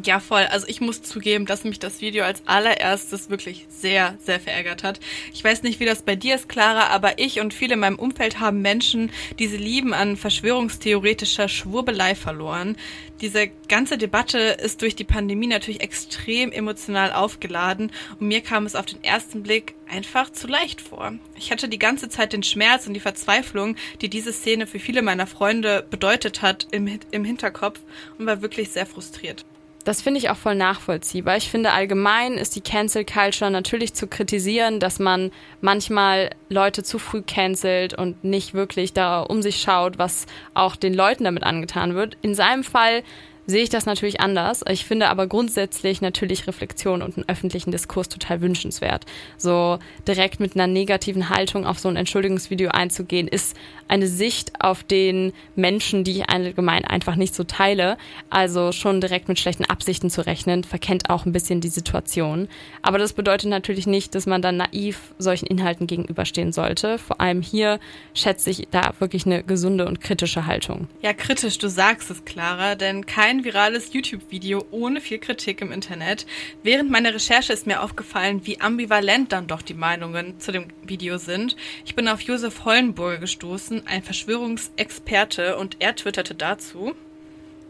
Ja, 0.02 0.18
voll. 0.18 0.42
Also 0.50 0.66
ich 0.66 0.80
muss 0.80 1.02
zugeben, 1.02 1.46
dass 1.46 1.62
mich 1.62 1.78
das 1.78 2.00
Video 2.00 2.24
als 2.24 2.42
allererstes 2.46 3.30
wirklich 3.30 3.66
sehr, 3.68 4.18
sehr 4.20 4.40
verärgert 4.40 4.82
hat. 4.82 4.98
Ich 5.32 5.44
weiß 5.44 5.62
nicht, 5.62 5.78
wie 5.78 5.84
das 5.84 6.02
bei 6.02 6.16
dir 6.16 6.34
ist, 6.34 6.48
Clara, 6.48 6.88
aber 6.88 7.18
ich 7.20 7.38
und 7.38 7.54
viele 7.54 7.74
in 7.74 7.80
meinem 7.80 7.98
Umfeld 7.98 8.40
haben 8.40 8.60
Menschen 8.60 9.12
diese 9.38 9.56
Lieben 9.56 9.94
an 9.94 10.16
verschwörungstheoretischer 10.16 11.48
Schwurbelei 11.48 12.16
verloren. 12.16 12.76
Diese 13.20 13.48
ganze 13.68 13.96
Debatte 13.96 14.38
ist 14.38 14.82
durch 14.82 14.96
die 14.96 15.04
Pandemie 15.04 15.46
natürlich 15.46 15.80
extrem 15.80 16.50
emotional 16.50 17.12
aufgeladen 17.12 17.92
und 18.18 18.26
mir 18.26 18.40
kam 18.40 18.66
es 18.66 18.74
auf 18.74 18.86
den 18.86 19.02
ersten 19.04 19.44
Blick 19.44 19.76
einfach 19.88 20.32
zu 20.32 20.48
leicht 20.48 20.80
vor. 20.80 21.12
Ich 21.36 21.52
hatte 21.52 21.68
die 21.68 21.78
ganze 21.78 22.08
Zeit 22.08 22.32
den 22.32 22.42
Schmerz 22.42 22.88
und 22.88 22.94
die 22.94 23.00
Verzweiflung, 23.00 23.76
die 24.00 24.08
diese 24.08 24.32
Szene 24.32 24.66
für 24.66 24.80
viele 24.80 25.02
meiner 25.02 25.28
Freunde 25.28 25.86
bedeutet 25.88 26.42
hat, 26.42 26.66
im, 26.72 26.98
im 27.12 27.24
Hinterkopf 27.24 27.78
und 28.18 28.26
war 28.26 28.42
wirklich 28.42 28.70
sehr 28.70 28.86
frustriert. 28.86 29.44
Das 29.84 30.00
finde 30.00 30.18
ich 30.18 30.30
auch 30.30 30.36
voll 30.36 30.54
nachvollziehbar. 30.54 31.36
Ich 31.36 31.50
finde 31.50 31.72
allgemein 31.72 32.34
ist 32.34 32.56
die 32.56 32.62
Cancel 32.62 33.04
Culture 33.04 33.50
natürlich 33.50 33.92
zu 33.92 34.06
kritisieren, 34.06 34.80
dass 34.80 34.98
man 34.98 35.30
manchmal 35.60 36.30
Leute 36.48 36.82
zu 36.82 36.98
früh 36.98 37.20
cancelt 37.20 37.92
und 37.92 38.24
nicht 38.24 38.54
wirklich 38.54 38.94
da 38.94 39.20
um 39.20 39.42
sich 39.42 39.60
schaut, 39.60 39.98
was 39.98 40.24
auch 40.54 40.76
den 40.76 40.94
Leuten 40.94 41.24
damit 41.24 41.42
angetan 41.42 41.94
wird. 41.94 42.16
In 42.22 42.34
seinem 42.34 42.64
Fall 42.64 43.02
sehe 43.46 43.62
ich 43.62 43.68
das 43.68 43.86
natürlich 43.86 44.20
anders. 44.20 44.62
Ich 44.68 44.84
finde 44.84 45.08
aber 45.08 45.26
grundsätzlich 45.26 46.00
natürlich 46.00 46.46
Reflexion 46.46 47.02
und 47.02 47.16
einen 47.16 47.28
öffentlichen 47.28 47.70
Diskurs 47.70 48.08
total 48.08 48.40
wünschenswert. 48.40 49.04
So 49.36 49.78
direkt 50.06 50.40
mit 50.40 50.54
einer 50.54 50.66
negativen 50.66 51.28
Haltung 51.28 51.66
auf 51.66 51.78
so 51.78 51.88
ein 51.88 51.96
Entschuldigungsvideo 51.96 52.70
einzugehen, 52.70 53.28
ist 53.28 53.56
eine 53.88 54.06
Sicht 54.06 54.52
auf 54.60 54.82
den 54.82 55.32
Menschen, 55.56 56.04
die 56.04 56.12
ich 56.18 56.30
allgemein 56.30 56.84
einfach 56.84 57.16
nicht 57.16 57.34
so 57.34 57.44
teile. 57.44 57.98
Also 58.30 58.72
schon 58.72 59.00
direkt 59.00 59.28
mit 59.28 59.38
schlechten 59.38 59.64
Absichten 59.64 60.10
zu 60.10 60.26
rechnen, 60.26 60.64
verkennt 60.64 61.10
auch 61.10 61.26
ein 61.26 61.32
bisschen 61.32 61.60
die 61.60 61.68
Situation. 61.68 62.48
Aber 62.82 62.98
das 62.98 63.12
bedeutet 63.12 63.50
natürlich 63.50 63.86
nicht, 63.86 64.14
dass 64.14 64.26
man 64.26 64.42
dann 64.42 64.56
naiv 64.56 65.14
solchen 65.18 65.46
Inhalten 65.46 65.86
gegenüberstehen 65.86 66.52
sollte. 66.52 66.98
Vor 66.98 67.20
allem 67.20 67.42
hier 67.42 67.78
schätze 68.14 68.50
ich 68.50 68.68
da 68.70 68.94
wirklich 68.98 69.26
eine 69.26 69.42
gesunde 69.42 69.86
und 69.86 70.00
kritische 70.00 70.46
Haltung. 70.46 70.88
Ja, 71.02 71.12
kritisch, 71.12 71.58
du 71.58 71.68
sagst 71.68 72.10
es, 72.10 72.24
Clara, 72.24 72.74
denn 72.74 73.06
kein 73.06 73.33
virales 73.42 73.92
YouTube-Video 73.92 74.64
ohne 74.70 75.00
viel 75.00 75.18
Kritik 75.18 75.60
im 75.62 75.72
Internet. 75.72 76.26
Während 76.62 76.90
meiner 76.90 77.14
Recherche 77.14 77.52
ist 77.52 77.66
mir 77.66 77.82
aufgefallen, 77.82 78.46
wie 78.46 78.60
ambivalent 78.60 79.32
dann 79.32 79.48
doch 79.48 79.62
die 79.62 79.74
Meinungen 79.74 80.38
zu 80.38 80.52
dem 80.52 80.68
Video 80.82 81.18
sind. 81.18 81.56
Ich 81.84 81.96
bin 81.96 82.06
auf 82.06 82.20
Josef 82.20 82.64
Hollenburger 82.64 83.18
gestoßen, 83.18 83.86
ein 83.86 84.02
Verschwörungsexperte 84.02 85.56
und 85.56 85.78
er 85.80 85.96
twitterte 85.96 86.36
dazu. 86.36 86.94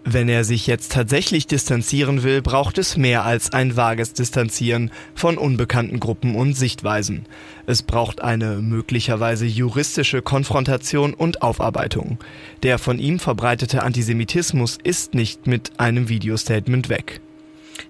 Wenn 0.07 0.29
er 0.29 0.45
sich 0.45 0.67
jetzt 0.67 0.93
tatsächlich 0.93 1.47
distanzieren 1.47 2.23
will, 2.23 2.43
braucht 2.43 2.77
es 2.77 2.99
mehr 2.99 3.25
als 3.25 3.55
ein 3.55 3.75
vages 3.75 4.13
Distanzieren 4.13 4.91
von 5.15 5.39
unbekannten 5.39 5.99
Gruppen 5.99 6.35
und 6.37 6.53
Sichtweisen. 6.53 7.25
Es 7.67 7.83
braucht 7.83 8.21
eine 8.21 8.57
möglicherweise 8.57 9.47
juristische 9.47 10.21
Konfrontation 10.21 11.15
und 11.15 11.41
Aufarbeitung. 11.41 12.19
Der 12.63 12.79
von 12.79 12.99
ihm 12.99 13.19
verbreitete 13.19 13.83
Antisemitismus 13.83 14.79
ist 14.85 15.15
nicht 15.15 15.47
mit 15.47 15.81
einem 15.81 16.11
Videostatement 16.11 16.91
weg. 16.91 17.23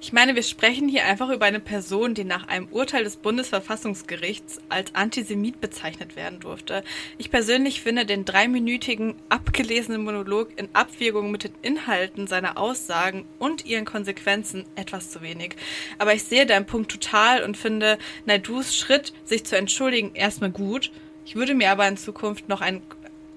Ich 0.01 0.13
meine, 0.13 0.35
wir 0.35 0.43
sprechen 0.43 0.89
hier 0.89 1.05
einfach 1.05 1.31
über 1.31 1.47
eine 1.47 1.61
Person, 1.61 2.15
die 2.15 2.25
nach 2.25 2.49
einem 2.49 2.69
Urteil 2.71 3.05
des 3.05 3.17
Bundesverfassungsgerichts 3.17 4.61
als 4.69 4.95
Antisemit 4.95 5.61
bezeichnet 5.61 6.17
werden 6.17 6.41
durfte. 6.41 6.85
Ich 7.19 7.31
persönlich 7.31 7.81
finde 7.81 8.07
den 8.07 8.25
dreiminütigen, 8.25 9.15
abgelesenen 9.29 10.05
Monolog 10.05 10.51
in 10.57 10.69
Abwägung 10.73 11.31
mit 11.31 11.45
den 11.45 11.55
Inhalten 11.63 12.27
seiner 12.27 12.59
Aussagen 12.59 13.25
und 13.39 13.67
ihren 13.67 13.85
Konsequenzen 13.85 14.65
etwas 14.75 15.11
zu 15.11 15.23
wenig. 15.23 15.57
Aber 15.99 16.15
ich 16.15 16.25
sehe 16.25 16.47
deinen 16.47 16.67
Punkt 16.67 16.91
total 16.91 17.43
und 17.43 17.57
finde 17.57 17.99
Naidus 18.27 18.77
Schritt, 18.77 19.13
sich 19.25 19.45
zu 19.45 19.57
entschuldigen, 19.57 20.15
erstmal 20.15 20.51
gut. 20.51 20.91
Ich 21.27 21.37
würde 21.37 21.55
mir 21.55 21.71
aber 21.71 21.89
in 21.89 21.97
Zukunft 21.97 22.49
noch 22.49 22.61
ein 22.61 22.83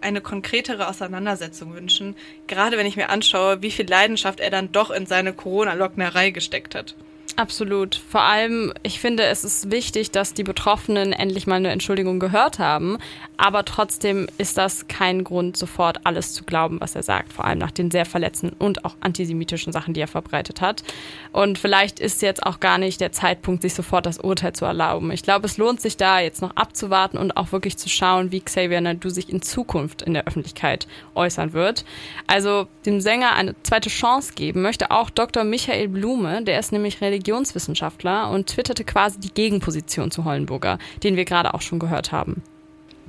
eine 0.01 0.21
konkretere 0.21 0.87
Auseinandersetzung 0.87 1.73
wünschen, 1.73 2.15
gerade 2.47 2.77
wenn 2.77 2.85
ich 2.85 2.97
mir 2.97 3.09
anschaue, 3.09 3.61
wie 3.61 3.71
viel 3.71 3.87
Leidenschaft 3.87 4.39
er 4.39 4.49
dann 4.49 4.71
doch 4.71 4.91
in 4.91 5.05
seine 5.05 5.33
Corona-Locknerei 5.33 6.31
gesteckt 6.31 6.75
hat. 6.75 6.95
Absolut. 7.39 7.93
Vor 7.93 8.21
allem, 8.21 8.73
ich 8.81 8.99
finde, 8.99 9.21
es 9.25 9.43
ist 9.43 9.69
wichtig, 9.69 10.09
dass 10.09 10.33
die 10.33 10.43
Betroffenen 10.43 11.13
endlich 11.13 11.45
mal 11.45 11.57
eine 11.57 11.69
Entschuldigung 11.69 12.19
gehört 12.19 12.57
haben. 12.57 12.97
Aber 13.37 13.63
trotzdem 13.63 14.27
ist 14.39 14.57
das 14.57 14.87
kein 14.87 15.23
Grund, 15.23 15.55
sofort 15.55 15.99
alles 16.03 16.33
zu 16.33 16.43
glauben, 16.43 16.81
was 16.81 16.95
er 16.95 17.03
sagt. 17.03 17.31
Vor 17.31 17.45
allem 17.45 17.59
nach 17.59 17.69
den 17.69 17.91
sehr 17.91 18.05
verletzenden 18.05 18.57
und 18.57 18.85
auch 18.85 18.95
antisemitischen 19.01 19.71
Sachen, 19.71 19.93
die 19.93 20.01
er 20.01 20.07
verbreitet 20.07 20.61
hat. 20.61 20.83
Und 21.31 21.59
vielleicht 21.59 21.99
ist 21.99 22.23
jetzt 22.23 22.43
auch 22.43 22.59
gar 22.59 22.79
nicht 22.79 22.99
der 22.99 23.11
Zeitpunkt, 23.11 23.61
sich 23.61 23.75
sofort 23.75 24.07
das 24.07 24.17
Urteil 24.17 24.53
zu 24.53 24.65
erlauben. 24.65 25.11
Ich 25.11 25.21
glaube, 25.21 25.45
es 25.45 25.57
lohnt 25.57 25.79
sich 25.79 25.95
da 25.95 26.19
jetzt 26.19 26.41
noch 26.41 26.55
abzuwarten 26.55 27.19
und 27.19 27.37
auch 27.37 27.51
wirklich 27.51 27.77
zu 27.77 27.87
schauen, 27.87 28.31
wie 28.31 28.41
Xavier 28.41 28.81
Nadu 28.81 29.09
sich 29.09 29.29
in 29.29 29.43
Zukunft 29.43 30.01
in 30.01 30.15
der 30.15 30.25
Öffentlichkeit 30.25 30.87
äußern 31.13 31.53
wird. 31.53 31.85
Also 32.25 32.65
dem 32.87 32.99
Sänger 32.99 33.35
eine 33.35 33.53
zweite 33.61 33.89
Chance 33.89 34.33
geben 34.33 34.63
möchte 34.63 34.89
auch 34.89 35.11
Dr. 35.11 35.43
Michael 35.43 35.89
Blume, 35.89 36.41
der 36.41 36.57
ist 36.57 36.71
nämlich 36.71 36.99
Religion 37.01 37.26
Religionswissenschaftler 37.27 38.29
und 38.29 38.47
twitterte 38.47 38.83
quasi 38.83 39.19
die 39.19 39.33
Gegenposition 39.33 40.11
zu 40.11 40.23
Hollenburger, 40.23 40.79
den 41.03 41.17
wir 41.17 41.25
gerade 41.25 41.53
auch 41.53 41.61
schon 41.61 41.79
gehört 41.79 42.11
haben. 42.11 42.41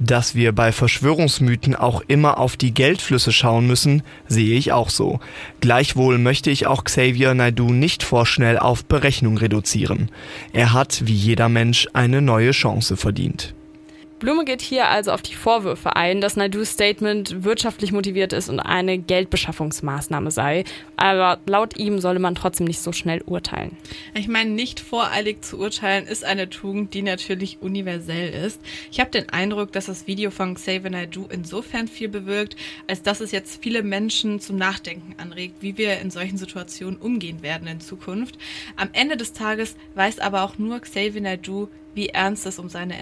Dass 0.01 0.37
wir 0.37 0.53
bei 0.53 0.71
Verschwörungsmythen 0.71 1.75
auch 1.75 2.03
immer 2.07 2.39
auf 2.39 2.57
die 2.57 2.73
Geldflüsse 2.73 3.33
schauen 3.33 3.67
müssen, 3.67 4.03
sehe 4.29 4.57
ich 4.57 4.71
auch 4.71 4.91
so. 4.91 5.19
Gleichwohl 5.61 6.19
möchte 6.19 6.51
ich 6.51 6.69
auch 6.69 6.85
Xavier 6.85 7.35
Naidu 7.35 7.73
nicht 7.73 8.05
vorschnell 8.05 8.59
auf 8.59 8.85
Berechnung 8.85 9.39
reduzieren. 9.39 10.11
Er 10.53 10.73
hat, 10.73 11.07
wie 11.07 11.15
jeder 11.15 11.49
Mensch, 11.49 11.89
eine 11.95 12.23
neue 12.23 12.53
Chance 12.53 12.97
verdient. 12.97 13.55
Blume 14.19 14.45
geht 14.45 14.61
hier 14.61 14.89
also 14.89 15.13
auf 15.13 15.23
die 15.23 15.35
Vorwürfe 15.35 15.95
ein, 15.95 16.21
dass 16.21 16.37
Naidus 16.37 16.71
Statement 16.71 17.45
wirtschaftlich 17.45 17.93
motiviert 17.93 18.33
ist 18.33 18.49
und 18.49 18.59
eine 18.59 18.99
Geldbeschaffungsmaßnahme 18.99 20.31
sei. 20.31 20.65
Aber 20.97 21.39
laut 21.47 21.77
ihm 21.77 22.01
solle 22.01 22.19
man 22.19 22.35
trotzdem 22.35 22.67
nicht 22.67 22.81
so 22.81 22.93
schnell 22.93 23.23
urteilen. 23.27 23.77
Ich 24.15 24.27
meine, 24.27 24.51
nicht 24.51 24.81
voreilig 24.81 25.43
zu 25.43 25.59
urteilen 25.59 26.07
ist 26.07 26.25
eine 26.25 26.51
Tugend, 26.51 26.95
die 26.95 27.03
natürlich 27.03 27.59
universell 27.61 28.31
ist. 28.31 28.61
Ich 28.91 28.99
habe 28.99 29.11
den 29.11 29.29
Eindruck, 29.29 29.71
dass 29.73 29.87
das 29.87 30.09
Video 30.09 30.33
von 30.33 30.55
Xavier 30.55 30.91
Naidoo 30.91 31.27
insofern 31.31 31.87
viel 31.87 32.09
bewirkt, 32.09 32.57
als 32.89 33.03
dass 33.03 33.21
es 33.21 33.31
jetzt 33.31 33.63
viele 33.63 33.85
Menschen 33.85 34.41
zum 34.41 34.57
Nachdenken 34.57 35.15
anregt, 35.19 35.57
wie 35.61 35.79
wir 35.79 36.01
in 36.01 36.11
solchen 36.11 36.39
Situationen 36.39 36.99
umgehen 36.99 37.43
werden 37.43 37.69
in 37.69 37.81
Zukunft. 37.81 38.37
Am 38.77 38.89
Ende 38.93 39.17
des 39.17 39.33
Tages 39.33 39.77
weiß 39.95 40.19
aber 40.19 40.43
auch 40.43 40.59
nur 40.59 40.81
Xavier 40.81 41.21
Naidoo, 41.21 41.69
wie 41.99 42.11
ernst 42.11 42.47
es 42.47 42.61
um 42.61 42.69
seine 42.69 42.95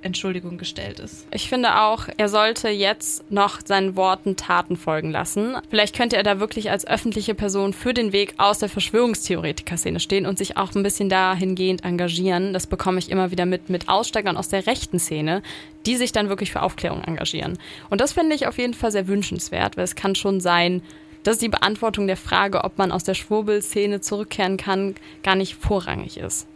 Entschuldigung 0.00 0.56
gestellt 0.56 1.00
ist. 1.00 1.26
Ich 1.30 1.50
finde 1.50 1.82
auch, 1.82 2.08
er 2.16 2.30
sollte 2.30 2.70
jetzt 2.70 3.30
noch 3.30 3.60
seinen 3.62 3.94
Worten 3.94 4.36
Taten 4.36 4.78
folgen 4.78 5.10
lassen. 5.10 5.58
Vielleicht 5.68 5.94
könnte 5.94 6.16
er 6.16 6.22
da 6.22 6.40
wirklich 6.40 6.70
als 6.70 6.86
öffentliche 6.86 7.34
Person 7.34 7.74
für 7.74 7.92
den 7.92 8.12
Weg 8.12 8.32
aus 8.38 8.58
der 8.58 8.70
Verschwörungstheoretiker-Szene 8.70 10.00
stehen 10.00 10.24
und 10.24 10.38
sich 10.38 10.56
auch 10.56 10.74
ein 10.74 10.82
bisschen 10.82 11.10
dahingehend 11.10 11.84
engagieren. 11.84 12.54
Das 12.54 12.66
bekomme 12.66 12.98
ich 12.98 13.10
immer 13.10 13.30
wieder 13.30 13.44
mit, 13.44 13.68
mit 13.68 13.90
Aussteigern 13.90 14.38
aus 14.38 14.48
der 14.48 14.66
rechten 14.66 14.98
Szene, 14.98 15.42
die 15.84 15.96
sich 15.96 16.12
dann 16.12 16.30
wirklich 16.30 16.50
für 16.50 16.62
Aufklärung 16.62 17.04
engagieren. 17.04 17.58
Und 17.90 18.00
das 18.00 18.14
finde 18.14 18.34
ich 18.34 18.46
auf 18.46 18.56
jeden 18.56 18.72
Fall 18.72 18.92
sehr 18.92 19.08
wünschenswert, 19.08 19.76
weil 19.76 19.84
es 19.84 19.94
kann 19.94 20.14
schon 20.14 20.40
sein, 20.40 20.80
dass 21.22 21.36
die 21.36 21.50
Beantwortung 21.50 22.06
der 22.06 22.16
Frage, 22.16 22.64
ob 22.64 22.78
man 22.78 22.92
aus 22.92 23.04
der 23.04 23.12
Schwurbelszene 23.12 24.00
zurückkehren 24.00 24.56
kann, 24.56 24.94
gar 25.22 25.34
nicht 25.34 25.54
vorrangig 25.54 26.16
ist. 26.16 26.48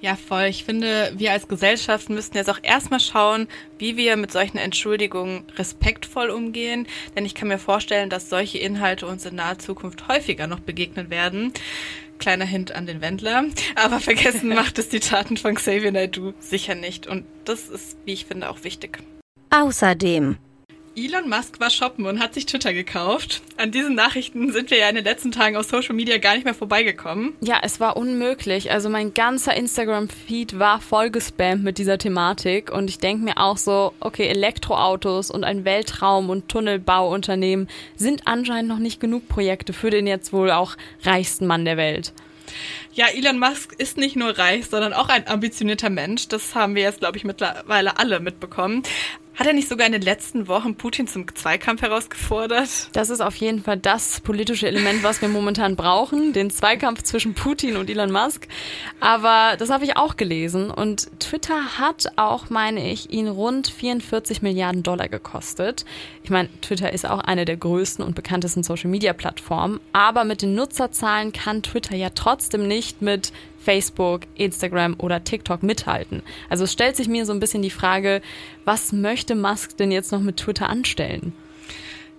Ja, 0.00 0.16
voll. 0.16 0.44
Ich 0.44 0.64
finde, 0.64 1.12
wir 1.16 1.32
als 1.32 1.48
Gesellschaft 1.48 2.10
müssten 2.10 2.36
jetzt 2.36 2.50
auch 2.50 2.60
erstmal 2.62 3.00
schauen, 3.00 3.48
wie 3.78 3.96
wir 3.96 4.16
mit 4.16 4.32
solchen 4.32 4.58
Entschuldigungen 4.58 5.44
respektvoll 5.56 6.30
umgehen. 6.30 6.86
Denn 7.16 7.24
ich 7.24 7.34
kann 7.34 7.48
mir 7.48 7.58
vorstellen, 7.58 8.10
dass 8.10 8.28
solche 8.28 8.58
Inhalte 8.58 9.06
uns 9.06 9.26
in 9.26 9.36
naher 9.36 9.58
Zukunft 9.58 10.08
häufiger 10.08 10.46
noch 10.46 10.60
begegnen 10.60 11.10
werden. 11.10 11.52
Kleiner 12.18 12.44
Hint 12.44 12.72
an 12.72 12.86
den 12.86 13.00
Wendler. 13.00 13.44
Aber 13.74 14.00
vergessen 14.00 14.48
macht 14.54 14.78
es 14.78 14.88
die 14.88 15.00
Taten 15.00 15.36
von 15.36 15.54
Xavier 15.54 15.92
Naidoo 15.92 16.34
sicher 16.38 16.74
nicht. 16.74 17.06
Und 17.06 17.24
das 17.44 17.68
ist, 17.68 17.96
wie 18.04 18.12
ich 18.12 18.26
finde, 18.26 18.48
auch 18.50 18.64
wichtig. 18.64 18.98
Außerdem 19.50 20.38
Elon 20.94 21.30
Musk 21.30 21.58
war 21.58 21.70
shoppen 21.70 22.04
und 22.04 22.20
hat 22.20 22.34
sich 22.34 22.44
Twitter 22.44 22.74
gekauft. 22.74 23.40
An 23.56 23.70
diesen 23.70 23.94
Nachrichten 23.94 24.52
sind 24.52 24.70
wir 24.70 24.76
ja 24.76 24.90
in 24.90 24.94
den 24.94 25.04
letzten 25.04 25.32
Tagen 25.32 25.56
auf 25.56 25.64
Social 25.64 25.94
Media 25.94 26.18
gar 26.18 26.34
nicht 26.34 26.44
mehr 26.44 26.52
vorbeigekommen. 26.52 27.32
Ja, 27.40 27.60
es 27.62 27.80
war 27.80 27.96
unmöglich. 27.96 28.70
Also 28.70 28.90
mein 28.90 29.14
ganzer 29.14 29.56
Instagram-Feed 29.56 30.58
war 30.58 30.82
voll 30.82 31.10
gespammt 31.10 31.64
mit 31.64 31.78
dieser 31.78 31.96
Thematik 31.96 32.70
und 32.70 32.90
ich 32.90 32.98
denke 32.98 33.24
mir 33.24 33.38
auch 33.38 33.56
so, 33.56 33.94
okay, 34.00 34.26
Elektroautos 34.26 35.30
und 35.30 35.44
ein 35.44 35.64
Weltraum- 35.64 36.28
und 36.28 36.50
Tunnelbauunternehmen 36.50 37.68
sind 37.96 38.26
anscheinend 38.26 38.68
noch 38.68 38.78
nicht 38.78 39.00
genug 39.00 39.28
Projekte 39.28 39.72
für 39.72 39.88
den 39.88 40.06
jetzt 40.06 40.34
wohl 40.34 40.50
auch 40.50 40.76
reichsten 41.04 41.46
Mann 41.46 41.64
der 41.64 41.78
Welt. 41.78 42.12
Ja, 42.92 43.06
Elon 43.06 43.38
Musk 43.38 43.74
ist 43.78 43.96
nicht 43.96 44.16
nur 44.16 44.36
reich, 44.36 44.66
sondern 44.66 44.92
auch 44.92 45.08
ein 45.08 45.26
ambitionierter 45.26 45.88
Mensch. 45.88 46.28
Das 46.28 46.54
haben 46.54 46.74
wir 46.74 46.82
jetzt, 46.82 47.00
glaube 47.00 47.16
ich, 47.16 47.24
mittlerweile 47.24 47.98
alle 47.98 48.20
mitbekommen. 48.20 48.82
Hat 49.34 49.46
er 49.46 49.54
nicht 49.54 49.68
sogar 49.68 49.86
in 49.86 49.92
den 49.92 50.02
letzten 50.02 50.46
Wochen 50.46 50.74
Putin 50.74 51.06
zum 51.08 51.26
Zweikampf 51.34 51.80
herausgefordert? 51.80 52.90
Das 52.92 53.08
ist 53.08 53.22
auf 53.22 53.34
jeden 53.36 53.62
Fall 53.62 53.78
das 53.78 54.20
politische 54.20 54.66
Element, 54.66 55.02
was 55.02 55.22
wir 55.22 55.28
momentan 55.28 55.74
brauchen, 55.74 56.34
den 56.34 56.50
Zweikampf 56.50 57.02
zwischen 57.02 57.32
Putin 57.32 57.76
und 57.78 57.88
Elon 57.88 58.12
Musk. 58.12 58.46
Aber 59.00 59.56
das 59.56 59.70
habe 59.70 59.84
ich 59.84 59.96
auch 59.96 60.16
gelesen 60.16 60.70
und 60.70 61.08
Twitter 61.18 61.78
hat 61.78 62.12
auch, 62.16 62.50
meine 62.50 62.92
ich, 62.92 63.10
ihn 63.10 63.26
rund 63.26 63.68
44 63.68 64.42
Milliarden 64.42 64.82
Dollar 64.82 65.08
gekostet. 65.08 65.86
Ich 66.22 66.30
meine, 66.30 66.50
Twitter 66.60 66.92
ist 66.92 67.08
auch 67.08 67.20
eine 67.20 67.46
der 67.46 67.56
größten 67.56 68.04
und 68.04 68.14
bekanntesten 68.14 68.62
Social-Media-Plattformen, 68.62 69.80
aber 69.94 70.24
mit 70.24 70.42
den 70.42 70.54
Nutzerzahlen 70.54 71.32
kann 71.32 71.62
Twitter 71.62 71.96
ja 71.96 72.10
trotzdem 72.10 72.68
nicht 72.68 73.00
mit 73.00 73.32
Facebook, 73.64 74.22
Instagram 74.34 74.96
oder 74.98 75.24
TikTok 75.24 75.62
mithalten. 75.62 76.22
Also 76.48 76.66
stellt 76.66 76.96
sich 76.96 77.08
mir 77.08 77.26
so 77.26 77.32
ein 77.32 77.40
bisschen 77.40 77.62
die 77.62 77.70
Frage, 77.70 78.22
was 78.64 78.92
möchte 78.92 79.34
Musk 79.34 79.76
denn 79.76 79.92
jetzt 79.92 80.12
noch 80.12 80.20
mit 80.20 80.36
Twitter 80.36 80.68
anstellen? 80.68 81.32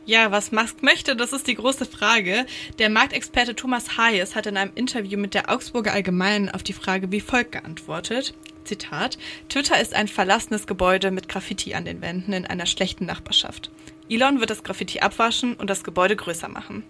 Ja, 0.05 0.31
was 0.31 0.51
Musk 0.51 0.83
möchte, 0.83 1.15
das 1.15 1.31
ist 1.31 1.47
die 1.47 1.55
große 1.55 1.85
Frage. 1.85 2.45
Der 2.77 2.89
Marktexperte 2.89 3.55
Thomas 3.55 3.97
Hayes 3.97 4.35
hat 4.35 4.47
in 4.47 4.57
einem 4.57 4.73
Interview 4.75 5.17
mit 5.17 5.33
der 5.33 5.49
Augsburger 5.49 5.93
Allgemeinen 5.93 6.49
auf 6.49 6.61
die 6.61 6.73
Frage 6.73 7.11
wie 7.13 7.21
folgt 7.21 7.53
geantwortet. 7.53 8.33
Zitat, 8.65 9.17
Twitter 9.47 9.79
ist 9.79 9.93
ein 9.93 10.09
verlassenes 10.09 10.67
Gebäude 10.67 11.09
mit 11.11 11.29
Graffiti 11.29 11.73
an 11.73 11.85
den 11.85 12.01
Wänden 12.01 12.33
in 12.33 12.45
einer 12.45 12.65
schlechten 12.65 13.05
Nachbarschaft. 13.05 13.71
Elon 14.09 14.41
wird 14.41 14.49
das 14.49 14.63
Graffiti 14.63 14.99
abwaschen 14.99 15.53
und 15.53 15.69
das 15.69 15.85
Gebäude 15.85 16.17
größer 16.17 16.49
machen. 16.49 16.83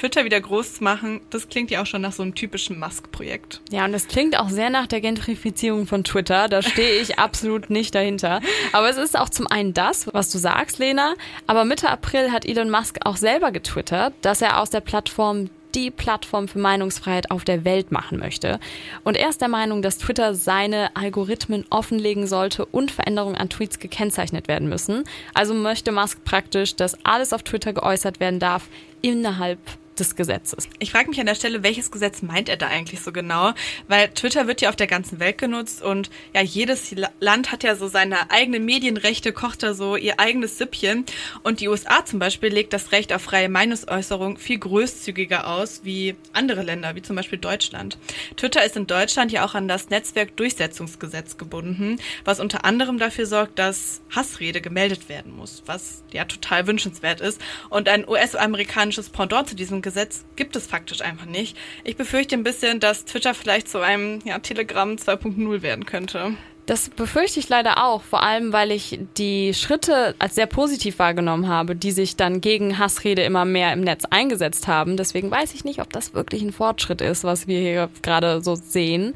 Twitter 0.00 0.24
wieder 0.24 0.40
groß 0.40 0.76
zu 0.76 0.84
machen, 0.84 1.20
das 1.28 1.50
klingt 1.50 1.70
ja 1.70 1.82
auch 1.82 1.86
schon 1.86 2.00
nach 2.00 2.12
so 2.12 2.22
einem 2.22 2.34
typischen 2.34 2.78
Musk-Projekt. 2.78 3.60
Ja, 3.70 3.84
und 3.84 3.92
das 3.92 4.08
klingt 4.08 4.38
auch 4.38 4.48
sehr 4.48 4.70
nach 4.70 4.86
der 4.86 5.02
Gentrifizierung 5.02 5.86
von 5.86 6.04
Twitter. 6.04 6.48
Da 6.48 6.62
stehe 6.62 7.02
ich 7.02 7.18
absolut 7.18 7.68
nicht 7.68 7.94
dahinter. 7.94 8.40
Aber 8.72 8.88
es 8.88 8.96
ist 8.96 9.18
auch 9.18 9.28
zum 9.28 9.46
einen 9.46 9.74
das, 9.74 10.08
was 10.14 10.30
du 10.30 10.38
sagst, 10.38 10.78
Lena. 10.78 11.16
Aber 11.46 11.66
Mitte 11.66 11.90
April 11.90 12.32
hat 12.32 12.46
Elon 12.46 12.70
Musk 12.70 12.96
auch 13.04 13.16
selber 13.16 13.52
getwittert, 13.52 14.14
dass 14.22 14.40
er 14.40 14.62
aus 14.62 14.70
der 14.70 14.80
Plattform 14.80 15.50
die 15.74 15.90
Plattform 15.90 16.48
für 16.48 16.58
Meinungsfreiheit 16.58 17.30
auf 17.30 17.44
der 17.44 17.64
Welt 17.64 17.92
machen 17.92 18.18
möchte. 18.18 18.58
Und 19.04 19.16
er 19.16 19.28
ist 19.28 19.40
der 19.40 19.48
Meinung, 19.48 19.82
dass 19.82 19.98
Twitter 19.98 20.34
seine 20.34 20.96
Algorithmen 20.96 21.64
offenlegen 21.70 22.26
sollte 22.26 22.64
und 22.64 22.90
Veränderungen 22.90 23.36
an 23.36 23.50
Tweets 23.50 23.78
gekennzeichnet 23.78 24.48
werden 24.48 24.68
müssen. 24.68 25.04
Also 25.34 25.54
möchte 25.54 25.92
Musk 25.92 26.24
praktisch, 26.24 26.74
dass 26.74 26.96
alles 27.04 27.32
auf 27.32 27.42
Twitter 27.42 27.72
geäußert 27.72 28.18
werden 28.18 28.40
darf 28.40 28.68
innerhalb 29.02 29.58
des 30.00 30.16
Gesetzes. 30.16 30.68
Ich 30.78 30.90
frage 30.90 31.10
mich 31.10 31.20
an 31.20 31.26
der 31.26 31.34
Stelle, 31.34 31.62
welches 31.62 31.90
Gesetz 31.90 32.22
meint 32.22 32.48
er 32.48 32.56
da 32.56 32.66
eigentlich 32.66 33.00
so 33.00 33.12
genau? 33.12 33.52
Weil 33.86 34.08
Twitter 34.08 34.46
wird 34.46 34.62
ja 34.62 34.70
auf 34.70 34.76
der 34.76 34.86
ganzen 34.86 35.20
Welt 35.20 35.38
genutzt 35.38 35.82
und 35.82 36.10
ja, 36.34 36.40
jedes 36.40 36.94
Land 37.20 37.52
hat 37.52 37.62
ja 37.62 37.76
so 37.76 37.86
seine 37.86 38.30
eigenen 38.30 38.64
Medienrechte, 38.64 39.32
kocht 39.32 39.62
da 39.62 39.74
so 39.74 39.96
ihr 39.96 40.18
eigenes 40.18 40.58
Süppchen. 40.58 41.04
Und 41.42 41.60
die 41.60 41.68
USA 41.68 42.04
zum 42.04 42.18
Beispiel 42.18 42.48
legt 42.48 42.72
das 42.72 42.92
Recht 42.92 43.12
auf 43.12 43.22
freie 43.22 43.48
Meinungsäußerung 43.48 44.38
viel 44.38 44.58
großzügiger 44.58 45.46
aus 45.46 45.82
wie 45.84 46.16
andere 46.32 46.62
Länder, 46.62 46.94
wie 46.94 47.02
zum 47.02 47.16
Beispiel 47.16 47.38
Deutschland. 47.38 47.98
Twitter 48.36 48.64
ist 48.64 48.76
in 48.76 48.86
Deutschland 48.86 49.32
ja 49.32 49.44
auch 49.44 49.54
an 49.54 49.68
das 49.68 49.90
Netzwerkdurchsetzungsgesetz 49.90 51.36
gebunden, 51.36 51.98
was 52.24 52.40
unter 52.40 52.64
anderem 52.64 52.98
dafür 52.98 53.26
sorgt, 53.26 53.58
dass 53.58 54.00
Hassrede 54.10 54.60
gemeldet 54.60 55.08
werden 55.08 55.36
muss, 55.36 55.62
was 55.66 56.02
ja 56.12 56.24
total 56.24 56.66
wünschenswert 56.66 57.20
ist. 57.20 57.40
Und 57.68 57.88
ein 57.88 58.08
US-amerikanisches 58.08 59.10
Pendant 59.10 59.48
zu 59.48 59.54
diesem 59.54 59.82
Gesetz 59.82 59.89
Gesetz 59.90 60.24
gibt 60.36 60.54
es 60.54 60.68
faktisch 60.68 61.02
einfach 61.02 61.26
nicht. 61.26 61.56
Ich 61.82 61.96
befürchte 61.96 62.36
ein 62.36 62.44
bisschen, 62.44 62.78
dass 62.78 63.06
Twitter 63.06 63.34
vielleicht 63.34 63.68
zu 63.68 63.80
einem 63.80 64.20
ja, 64.24 64.38
Telegram 64.38 64.92
2.0 64.92 65.62
werden 65.62 65.84
könnte. 65.84 66.34
Das 66.66 66.88
befürchte 66.88 67.40
ich 67.40 67.48
leider 67.48 67.84
auch, 67.84 68.04
vor 68.04 68.22
allem 68.22 68.52
weil 68.52 68.70
ich 68.70 69.00
die 69.16 69.52
Schritte 69.52 70.14
als 70.20 70.36
sehr 70.36 70.46
positiv 70.46 71.00
wahrgenommen 71.00 71.48
habe, 71.48 71.74
die 71.74 71.90
sich 71.90 72.14
dann 72.14 72.40
gegen 72.40 72.78
Hassrede 72.78 73.22
immer 73.22 73.44
mehr 73.44 73.72
im 73.72 73.80
Netz 73.80 74.04
eingesetzt 74.04 74.68
haben. 74.68 74.96
Deswegen 74.96 75.32
weiß 75.32 75.54
ich 75.54 75.64
nicht, 75.64 75.80
ob 75.80 75.92
das 75.92 76.14
wirklich 76.14 76.42
ein 76.42 76.52
Fortschritt 76.52 77.00
ist, 77.00 77.24
was 77.24 77.48
wir 77.48 77.58
hier 77.58 77.90
gerade 78.02 78.40
so 78.42 78.54
sehen. 78.54 79.14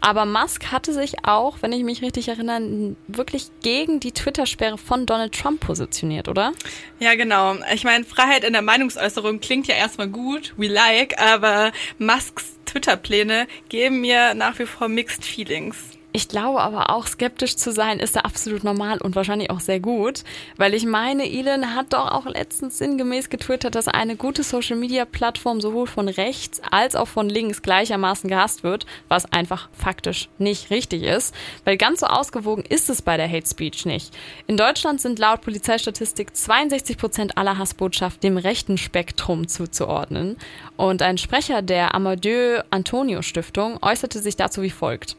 Aber 0.00 0.24
Musk 0.24 0.70
hatte 0.70 0.92
sich 0.92 1.24
auch, 1.24 1.58
wenn 1.60 1.72
ich 1.72 1.82
mich 1.82 2.02
richtig 2.02 2.28
erinnere, 2.28 2.96
wirklich 3.08 3.48
gegen 3.62 4.00
die 4.00 4.12
Twitter-Sperre 4.12 4.78
von 4.78 5.06
Donald 5.06 5.34
Trump 5.34 5.60
positioniert, 5.60 6.28
oder? 6.28 6.52
Ja, 7.00 7.14
genau. 7.14 7.56
Ich 7.74 7.84
meine, 7.84 8.04
Freiheit 8.04 8.44
in 8.44 8.52
der 8.52 8.62
Meinungsäußerung 8.62 9.40
klingt 9.40 9.66
ja 9.66 9.74
erstmal 9.74 10.08
gut, 10.08 10.54
we 10.56 10.68
like, 10.68 11.20
aber 11.20 11.72
Musks 11.98 12.58
Twitter-Pläne 12.66 13.48
geben 13.68 14.00
mir 14.00 14.34
nach 14.34 14.58
wie 14.58 14.66
vor 14.66 14.88
mixed 14.88 15.24
feelings. 15.24 15.97
Ich 16.18 16.26
glaube 16.26 16.60
aber 16.60 16.90
auch, 16.90 17.06
skeptisch 17.06 17.54
zu 17.54 17.70
sein 17.70 18.00
ist 18.00 18.16
da 18.16 18.22
absolut 18.22 18.64
normal 18.64 19.00
und 19.00 19.14
wahrscheinlich 19.14 19.50
auch 19.50 19.60
sehr 19.60 19.78
gut, 19.78 20.24
weil 20.56 20.74
ich 20.74 20.84
meine, 20.84 21.30
Elon 21.30 21.76
hat 21.76 21.92
doch 21.92 22.10
auch 22.10 22.26
letztens 22.26 22.78
sinngemäß 22.78 23.30
getwittert, 23.30 23.76
dass 23.76 23.86
eine 23.86 24.16
gute 24.16 24.42
Social-Media-Plattform 24.42 25.60
sowohl 25.60 25.86
von 25.86 26.08
rechts 26.08 26.60
als 26.72 26.96
auch 26.96 27.06
von 27.06 27.28
links 27.28 27.62
gleichermaßen 27.62 28.28
gehasst 28.28 28.64
wird, 28.64 28.84
was 29.06 29.32
einfach 29.32 29.68
faktisch 29.72 30.28
nicht 30.38 30.70
richtig 30.70 31.04
ist, 31.04 31.36
weil 31.64 31.76
ganz 31.76 32.00
so 32.00 32.06
ausgewogen 32.06 32.64
ist 32.68 32.90
es 32.90 33.00
bei 33.00 33.16
der 33.16 33.30
Hate 33.30 33.46
Speech 33.46 33.86
nicht. 33.86 34.12
In 34.48 34.56
Deutschland 34.56 35.00
sind 35.00 35.20
laut 35.20 35.42
Polizeistatistik 35.42 36.34
62 36.34 36.98
Prozent 36.98 37.38
aller 37.38 37.58
Hassbotschaften 37.58 38.22
dem 38.22 38.38
rechten 38.38 38.76
Spektrum 38.76 39.46
zuzuordnen 39.46 40.36
und 40.76 41.00
ein 41.00 41.16
Sprecher 41.16 41.62
der 41.62 41.94
Amadeu 41.94 42.60
Antonio 42.70 43.22
Stiftung 43.22 43.80
äußerte 43.80 44.18
sich 44.18 44.34
dazu 44.34 44.62
wie 44.62 44.70
folgt. 44.70 45.16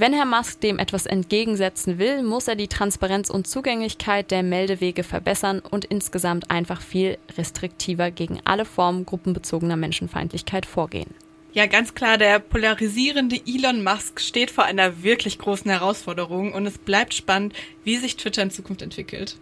Wenn 0.00 0.12
Herr 0.12 0.26
Musk 0.26 0.60
dem 0.60 0.78
etwas 0.78 1.06
entgegensetzen 1.06 1.98
will, 1.98 2.22
muss 2.22 2.46
er 2.46 2.54
die 2.54 2.68
Transparenz 2.68 3.30
und 3.30 3.48
Zugänglichkeit 3.48 4.30
der 4.30 4.44
Meldewege 4.44 5.02
verbessern 5.02 5.58
und 5.58 5.86
insgesamt 5.86 6.52
einfach 6.52 6.82
viel 6.82 7.18
restriktiver 7.36 8.12
gegen 8.12 8.38
alle 8.44 8.64
Formen 8.64 9.04
gruppenbezogener 9.04 9.74
Menschenfeindlichkeit 9.74 10.66
vorgehen. 10.66 11.12
Ja, 11.52 11.66
ganz 11.66 11.94
klar, 11.94 12.16
der 12.16 12.38
polarisierende 12.38 13.40
Elon 13.44 13.82
Musk 13.82 14.20
steht 14.20 14.52
vor 14.52 14.62
einer 14.62 15.02
wirklich 15.02 15.36
großen 15.36 15.68
Herausforderung 15.68 16.52
und 16.52 16.64
es 16.64 16.78
bleibt 16.78 17.12
spannend, 17.12 17.54
wie 17.82 17.96
sich 17.96 18.16
Twitter 18.16 18.44
in 18.44 18.52
Zukunft 18.52 18.82
entwickelt. 18.82 19.36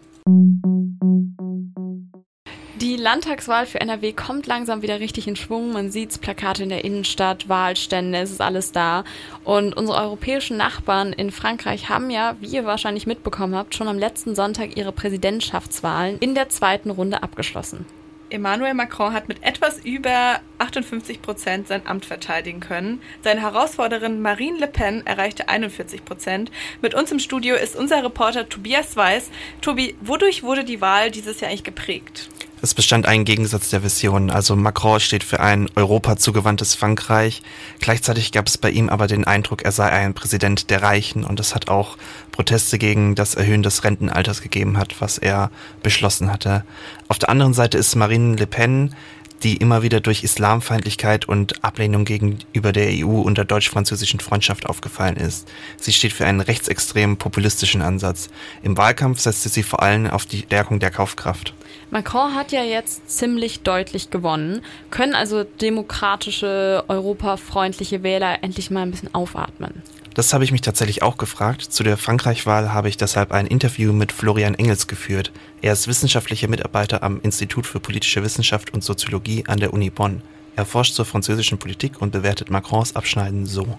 Die 2.81 2.95
Landtagswahl 2.95 3.65
für 3.65 3.81
NRW 3.81 4.13
kommt 4.13 4.45
langsam 4.45 4.83
wieder 4.83 4.99
richtig 4.99 5.27
in 5.27 5.35
Schwung. 5.35 5.73
Man 5.73 5.89
sieht 5.89 6.21
Plakate 6.21 6.61
in 6.61 6.69
der 6.69 6.85
Innenstadt, 6.85 7.49
Wahlstände, 7.49 8.19
es 8.19 8.29
ist 8.29 8.39
alles 8.39 8.71
da. 8.71 9.03
Und 9.43 9.75
unsere 9.75 9.97
europäischen 9.97 10.57
Nachbarn 10.57 11.11
in 11.11 11.31
Frankreich 11.31 11.89
haben 11.89 12.11
ja, 12.11 12.35
wie 12.39 12.45
ihr 12.45 12.65
wahrscheinlich 12.65 13.07
mitbekommen 13.07 13.55
habt, 13.55 13.73
schon 13.73 13.87
am 13.87 13.97
letzten 13.97 14.35
Sonntag 14.35 14.77
ihre 14.77 14.91
Präsidentschaftswahlen 14.91 16.19
in 16.19 16.35
der 16.35 16.49
zweiten 16.49 16.91
Runde 16.91 17.23
abgeschlossen. 17.23 17.87
Emmanuel 18.29 18.75
Macron 18.75 19.13
hat 19.13 19.27
mit 19.27 19.41
etwas 19.41 19.79
über 19.79 20.41
58 20.59 21.23
Prozent 21.23 21.67
sein 21.67 21.81
Amt 21.87 22.05
verteidigen 22.05 22.59
können. 22.59 23.01
Seine 23.23 23.41
Herausforderin 23.41 24.21
Marine 24.21 24.59
Le 24.59 24.67
Pen 24.67 25.03
erreichte 25.07 25.49
41 25.49 26.05
Prozent. 26.05 26.51
Mit 26.83 26.93
uns 26.93 27.11
im 27.11 27.17
Studio 27.17 27.55
ist 27.55 27.75
unser 27.75 28.03
Reporter 28.03 28.47
Tobias 28.47 28.95
Weiß. 28.95 29.31
Tobi, 29.61 29.95
wodurch 30.01 30.43
wurde 30.43 30.63
die 30.63 30.81
Wahl 30.81 31.09
dieses 31.09 31.39
Jahr 31.39 31.49
eigentlich 31.49 31.63
geprägt? 31.63 32.29
Es 32.59 32.73
bestand 32.73 33.05
ein 33.05 33.23
Gegensatz 33.23 33.69
der 33.69 33.83
Visionen. 33.83 34.31
Also 34.31 34.55
Macron 34.55 34.99
steht 34.99 35.23
für 35.23 35.39
ein 35.39 35.69
Europa 35.75 36.17
zugewandtes 36.17 36.73
Frankreich. 36.73 37.43
Gleichzeitig 37.79 38.31
gab 38.31 38.47
es 38.47 38.57
bei 38.57 38.71
ihm 38.71 38.89
aber 38.89 39.05
den 39.05 39.25
Eindruck, 39.25 39.63
er 39.63 39.71
sei 39.71 39.89
ein 39.89 40.15
Präsident 40.15 40.71
der 40.71 40.81
Reichen 40.81 41.23
und 41.23 41.39
es 41.39 41.53
hat 41.53 41.69
auch 41.69 41.97
Proteste 42.31 42.79
gegen 42.79 43.13
das 43.13 43.35
Erhöhen 43.35 43.61
des 43.61 43.83
Rentenalters 43.83 44.41
gegeben 44.41 44.77
hat, 44.77 44.99
was 44.99 45.19
er 45.19 45.51
beschlossen 45.83 46.31
hatte. 46.31 46.63
Auf 47.07 47.19
der 47.19 47.29
anderen 47.29 47.53
Seite 47.53 47.77
ist 47.77 47.95
Marine 47.95 48.35
Le 48.35 48.47
Pen 48.47 48.95
die 49.43 49.57
immer 49.57 49.83
wieder 49.83 49.99
durch 49.99 50.23
Islamfeindlichkeit 50.23 51.27
und 51.27 51.63
Ablehnung 51.63 52.05
gegenüber 52.05 52.71
der 52.71 52.89
EU 52.89 53.21
und 53.21 53.37
der 53.37 53.45
deutsch-französischen 53.45 54.19
Freundschaft 54.19 54.65
aufgefallen 54.65 55.15
ist. 55.15 55.47
Sie 55.79 55.93
steht 55.93 56.13
für 56.13 56.25
einen 56.25 56.41
rechtsextremen 56.41 57.17
populistischen 57.17 57.81
Ansatz. 57.81 58.29
Im 58.63 58.77
Wahlkampf 58.77 59.19
setzte 59.19 59.49
sie 59.49 59.63
vor 59.63 59.81
allem 59.83 60.07
auf 60.09 60.25
die 60.25 60.39
Stärkung 60.39 60.79
der 60.79 60.91
Kaufkraft. 60.91 61.53
Macron 61.89 62.35
hat 62.35 62.51
ja 62.51 62.63
jetzt 62.63 63.09
ziemlich 63.09 63.61
deutlich 63.61 64.09
gewonnen. 64.09 64.61
Können 64.89 65.15
also 65.15 65.43
demokratische, 65.43 66.83
europafreundliche 66.87 68.03
Wähler 68.03 68.43
endlich 68.43 68.71
mal 68.71 68.81
ein 68.81 68.91
bisschen 68.91 69.13
aufatmen? 69.13 69.81
Das 70.17 70.33
habe 70.33 70.43
ich 70.43 70.51
mich 70.51 70.61
tatsächlich 70.61 71.03
auch 71.03 71.17
gefragt. 71.17 71.61
Zu 71.61 71.83
der 71.83 71.95
Frankreich-Wahl 71.95 72.73
habe 72.73 72.89
ich 72.89 72.97
deshalb 72.97 73.31
ein 73.31 73.45
Interview 73.45 73.93
mit 73.93 74.11
Florian 74.11 74.55
Engels 74.55 74.87
geführt. 74.87 75.31
Er 75.61 75.73
ist 75.73 75.87
wissenschaftlicher 75.87 76.47
Mitarbeiter 76.47 77.03
am 77.03 77.19
Institut 77.21 77.67
für 77.67 77.79
politische 77.79 78.23
Wissenschaft 78.23 78.73
und 78.73 78.83
Soziologie 78.83 79.43
an 79.45 79.59
der 79.59 79.73
Uni 79.73 79.91
Bonn. 79.91 80.23
Er 80.55 80.65
forscht 80.65 80.95
zur 80.95 81.05
französischen 81.05 81.59
Politik 81.59 82.01
und 82.01 82.13
bewertet 82.13 82.49
Macrons 82.49 82.95
Abschneiden 82.95 83.45
so. 83.45 83.77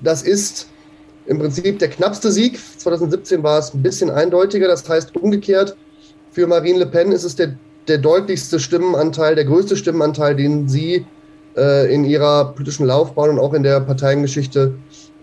Das 0.00 0.22
ist 0.22 0.68
im 1.26 1.40
Prinzip 1.40 1.80
der 1.80 1.88
knappste 1.88 2.30
Sieg. 2.30 2.60
2017 2.78 3.42
war 3.42 3.58
es 3.58 3.74
ein 3.74 3.82
bisschen 3.82 4.08
eindeutiger. 4.08 4.68
Das 4.68 4.88
heißt 4.88 5.16
umgekehrt, 5.16 5.76
für 6.30 6.46
Marine 6.46 6.78
Le 6.78 6.86
Pen 6.86 7.10
ist 7.10 7.24
es 7.24 7.34
der, 7.34 7.56
der 7.88 7.98
deutlichste 7.98 8.60
Stimmenanteil, 8.60 9.34
der 9.34 9.46
größte 9.46 9.76
Stimmenanteil, 9.76 10.36
den 10.36 10.68
sie 10.68 11.04
äh, 11.56 11.92
in 11.92 12.04
ihrer 12.04 12.52
politischen 12.52 12.86
Laufbahn 12.86 13.30
und 13.30 13.40
auch 13.40 13.52
in 13.52 13.64
der 13.64 13.80
Parteiengeschichte 13.80 14.74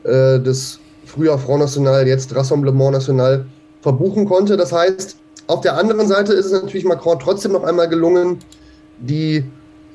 äh, 0.10 0.40
des 0.40 0.80
früher 1.06 1.38
Front 1.38 1.62
National, 1.62 2.08
jetzt 2.08 2.36
Rassemblement 2.36 2.92
National 2.92 3.46
verbuchen 3.82 4.26
konnte. 4.26 4.58
Das 4.58 4.72
heißt, 4.72 5.18
auf 5.48 5.62
der 5.62 5.78
anderen 5.78 6.08
Seite 6.08 6.34
ist 6.34 6.46
es 6.46 6.52
natürlich 6.52 6.86
Macron 6.86 7.20
trotzdem 7.20 7.54
noch 7.54 7.64
einmal 7.64 7.90
gelungen, 7.90 8.40
die, 9.00 9.44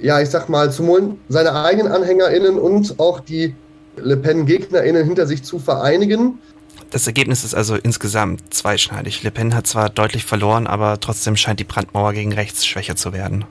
ja, 0.01 0.21
ich 0.21 0.31
sag 0.31 0.49
mal, 0.49 0.73
zum 0.73 1.19
seine 1.29 1.55
eigenen 1.55 1.93
AnhängerInnen 1.93 2.59
und 2.59 2.99
auch 2.99 3.21
die 3.21 3.55
Le 3.97 4.17
Pen-GegnerInnen 4.17 5.05
hinter 5.05 5.27
sich 5.27 5.45
zu 5.45 5.59
vereinigen. 5.59 6.41
Das 6.91 7.07
Ergebnis 7.07 7.45
ist 7.45 7.55
also 7.55 7.77
insgesamt 7.77 8.53
zweischneidig. 8.53 9.23
Le 9.23 9.31
Pen 9.31 9.55
hat 9.55 9.67
zwar 9.67 9.91
deutlich 9.91 10.25
verloren, 10.25 10.67
aber 10.67 10.99
trotzdem 11.01 11.37
scheint 11.37 11.61
die 11.61 11.65
Brandmauer 11.65 12.13
gegen 12.13 12.33
rechts 12.33 12.67
schwächer 12.67 12.97
zu 12.97 13.13
werden. 13.13 13.45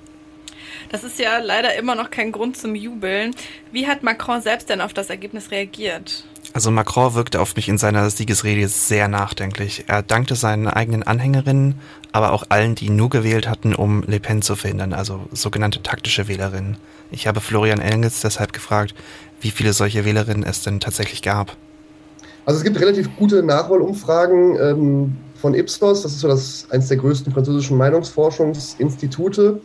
Das 0.89 1.03
ist 1.03 1.17
ja 1.19 1.39
leider 1.39 1.75
immer 1.75 1.95
noch 1.95 2.11
kein 2.11 2.31
Grund 2.31 2.57
zum 2.57 2.75
Jubeln. 2.75 3.33
Wie 3.71 3.87
hat 3.87 4.03
Macron 4.03 4.41
selbst 4.41 4.69
denn 4.69 4.81
auf 4.81 4.93
das 4.93 5.09
Ergebnis 5.09 5.51
reagiert? 5.51 6.25
Also 6.53 6.69
Macron 6.69 7.15
wirkte 7.15 7.41
auf 7.41 7.55
mich 7.55 7.67
in 7.67 7.79
seiner 7.79 8.07
Siegesrede 8.11 8.67
sehr 8.67 9.07
nachdenklich. 9.07 9.85
Er 9.87 10.03
dankte 10.03 10.35
seinen 10.35 10.67
eigenen 10.67 11.01
Anhängerinnen, 11.01 11.79
aber 12.11 12.31
auch 12.31 12.43
allen, 12.49 12.75
die 12.75 12.91
nur 12.91 13.09
gewählt 13.09 13.49
hatten, 13.49 13.73
um 13.73 14.03
Le 14.05 14.19
Pen 14.19 14.43
zu 14.43 14.55
verhindern, 14.55 14.93
also 14.93 15.21
sogenannte 15.31 15.81
taktische 15.81 16.27
Wählerinnen. 16.27 16.77
Ich 17.09 17.25
habe 17.25 17.41
Florian 17.41 17.79
Engels 17.79 18.21
deshalb 18.21 18.53
gefragt, 18.53 18.93
wie 19.41 19.49
viele 19.49 19.73
solche 19.73 20.05
Wählerinnen 20.05 20.43
es 20.43 20.61
denn 20.61 20.79
tatsächlich 20.79 21.23
gab. 21.23 21.57
Also 22.45 22.59
es 22.59 22.63
gibt 22.63 22.79
relativ 22.79 23.09
gute 23.17 23.41
Nachholumfragen 23.41 24.55
ähm, 24.57 25.17
von 25.41 25.55
Ipsos, 25.55 26.03
das 26.03 26.11
ist 26.11 26.19
so 26.19 26.27
das 26.27 26.67
eines 26.69 26.87
der 26.87 26.97
größten 26.97 27.33
französischen 27.33 27.77
Meinungsforschungsinstitute. 27.77 29.59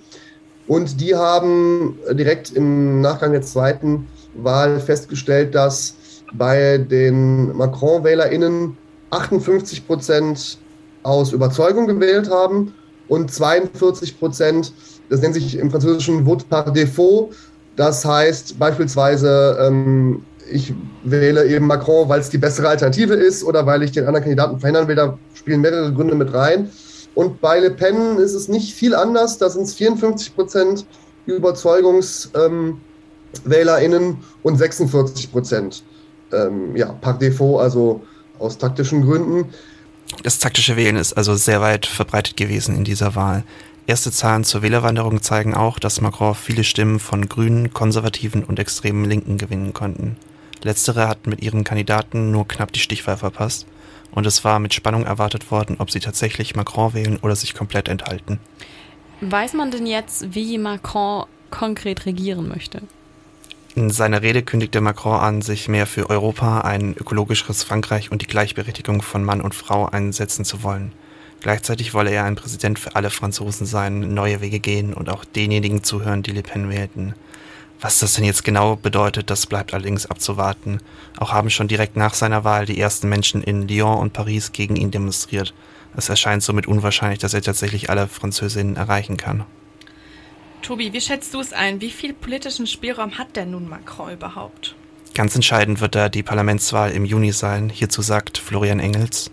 Und 0.67 1.01
die 1.01 1.15
haben 1.15 1.99
direkt 2.13 2.51
im 2.53 3.03
Nachgang 3.03 3.33
der 3.33 3.43
zweiten 3.43 4.07
Wahl 4.35 4.81
festgestellt, 4.81 5.55
dass 5.55 5.95
bei 6.33 6.79
den 6.79 7.57
Macron-WählerInnen 7.57 8.77
58 9.11 9.87
Prozent 9.87 10.59
aus 11.03 11.33
Überzeugung 11.33 11.87
gewählt 11.87 12.31
haben 12.31 12.75
und 13.09 13.33
42 13.33 14.19
Prozent, 14.19 14.73
das 15.09 15.23
nennt 15.23 15.35
sich 15.35 15.57
im 15.57 15.71
Französischen 15.71 16.27
Vote 16.27 16.45
par 16.49 16.71
défaut. 16.73 17.31
Das 17.77 18.05
heißt 18.05 18.59
beispielsweise, 18.59 19.57
ähm, 19.61 20.23
ich 20.51 20.75
wähle 21.05 21.47
eben 21.47 21.67
Macron, 21.67 22.09
weil 22.09 22.21
es 22.21 22.31
die 22.31 22.39
bessere 22.39 22.69
Alternative 22.69 23.15
ist 23.15 23.45
oder 23.45 23.67
weil 23.67 23.83
ich 23.83 23.93
den 23.93 24.07
anderen 24.07 24.25
Kandidaten 24.25 24.59
verhindern 24.59 24.89
will. 24.89 24.97
Da 24.97 25.19
spielen 25.35 25.61
mehrere 25.61 25.93
Gründe 25.93 26.15
mit 26.15 26.33
rein. 26.35 26.71
Und 27.15 27.41
bei 27.41 27.59
Le 27.59 27.71
Pen 27.71 28.19
ist 28.19 28.35
es 28.35 28.49
nicht 28.49 28.75
viel 28.75 28.95
anders. 28.95 29.39
Da 29.39 29.49
sind 29.49 29.63
es 29.63 29.75
54 29.75 30.35
Prozent 30.35 30.87
Überzeugungswählerinnen 31.27 34.03
ähm, 34.03 34.19
und 34.43 34.57
46 34.57 35.33
Prozent 35.33 35.85
ähm, 36.33 36.77
ja, 36.77 36.93
par 36.93 37.19
défaut, 37.19 37.61
also 37.61 38.03
aus 38.39 38.59
taktischen 38.59 39.03
Gründen. 39.03 39.53
Das 40.23 40.39
taktische 40.39 40.77
Wählen 40.77 40.97
ist 40.97 41.13
also 41.13 41.35
sehr 41.35 41.61
weit 41.61 41.87
verbreitet 41.87 42.37
gewesen 42.37 42.77
in 42.77 42.85
dieser 42.85 43.15
Wahl. 43.15 43.45
Erste 43.87 44.13
Zahlen 44.13 44.45
zur 44.45 44.63
Wählerwanderung 44.63 45.23
zeigen 45.23 45.55
auch, 45.55 45.79
dass 45.79 46.01
Macron 46.01 46.35
viele 46.35 46.65
Stimmen 46.65 47.01
von 47.01 47.29
Grünen, 47.29 47.73
Konservativen 47.73 48.45
und 48.45 48.59
extremen 48.59 49.05
Linken 49.07 49.39
gewinnen 49.39 49.73
konnten. 49.73 50.17
Letztere 50.63 51.09
hatten 51.09 51.31
mit 51.31 51.43
ihren 51.43 51.65
Kandidaten 51.65 52.31
nur 52.31 52.47
knapp 52.47 52.73
die 52.73 52.81
Stichwahl 52.81 53.17
verpasst 53.17 53.67
und 54.11 54.27
es 54.27 54.45
war 54.45 54.59
mit 54.59 54.75
Spannung 54.75 55.05
erwartet 55.05 55.51
worden, 55.51 55.77
ob 55.79 55.91
sie 55.91 56.01
tatsächlich 56.01 56.57
Macron 56.57 56.95
wählen 56.95 57.19
oder 57.19 57.37
sich 57.37 57.55
komplett 57.55 57.89
enthalten. 57.89 58.41
Weiß 59.21 59.55
man 59.55 59.71
denn 59.71 59.87
jetzt, 59.87 60.35
wie 60.35 60.59
Macron 60.59 61.27
konkret 61.51 62.07
regieren 62.07 62.49
möchte? 62.49 62.83
In 63.79 63.91
seiner 63.91 64.23
Rede 64.23 64.43
kündigte 64.43 64.81
Macron 64.81 65.21
an, 65.21 65.41
sich 65.41 65.69
mehr 65.69 65.87
für 65.87 66.11
Europa, 66.11 66.63
ein 66.63 66.97
ökologischeres 66.97 67.63
Frankreich 67.63 68.11
und 68.11 68.23
die 68.23 68.27
Gleichberechtigung 68.27 69.03
von 69.03 69.23
Mann 69.23 69.41
und 69.41 69.55
Frau 69.55 69.87
einsetzen 69.87 70.45
zu 70.45 70.65
wollen. 70.65 70.91
Gleichzeitig 71.43 71.95
wolle 71.95 72.11
er 72.11 72.25
ein 72.25 72.35
Präsident 72.35 72.81
für 72.81 72.97
alle 72.97 73.11
Franzosen 73.11 73.67
sein, 73.67 74.15
neue 74.15 74.41
Wege 74.41 74.59
gehen 74.59 74.95
und 74.95 75.09
auch 75.09 75.25
denjenigen 75.25 75.85
zuhören, 75.85 76.25
die 76.25 76.33
Le 76.33 76.43
Pen 76.43 76.71
wählten. 76.71 77.15
Was 77.81 78.01
das 78.01 78.15
denn 78.15 78.25
jetzt 78.25 78.43
genau 78.43 78.75
bedeutet, 78.75 79.31
das 79.31 79.47
bleibt 79.47 79.73
allerdings 79.73 80.07
abzuwarten. 80.07 80.81
Auch 81.17 81.33
haben 81.33 81.49
schon 81.49 81.69
direkt 81.69 81.95
nach 81.95 82.15
seiner 82.15 82.43
Wahl 82.43 82.67
die 82.67 82.81
ersten 82.81 83.09
Menschen 83.09 83.45
in 83.45 83.69
Lyon 83.69 84.01
und 84.01 84.13
Paris 84.13 84.51
gegen 84.51 84.75
ihn 84.75 84.91
demonstriert. 84.91 85.55
Es 85.97 86.09
erscheint 86.09 86.43
somit 86.43 86.67
unwahrscheinlich, 86.67 87.21
dass 87.21 87.33
er 87.33 87.43
tatsächlich 87.43 87.91
alle 87.91 88.09
Französinnen 88.09 88.75
erreichen 88.75 89.17
kann. 89.17 89.45
Tobi, 90.63 90.93
wie 90.93 91.01
schätzt 91.01 91.35
du 91.35 91.41
es 91.41 91.53
ein? 91.53 91.81
Wie 91.81 91.91
viel 91.91 92.13
politischen 92.13 92.67
Spielraum 92.67 93.19
hat 93.19 93.37
denn 93.37 93.53
nun 93.53 93.69
Macron 93.69 94.13
überhaupt? 94.13 94.75
Ganz 95.15 95.35
entscheidend 95.35 95.81
wird 95.81 95.95
da 95.95 96.09
die 96.09 96.23
Parlamentswahl 96.23 96.93
im 96.93 97.05
Juni 97.05 97.33
sein. 97.33 97.71
Hierzu 97.71 98.03
sagt 98.03 98.39
Florian 98.39 98.79
Engels. 98.79 99.31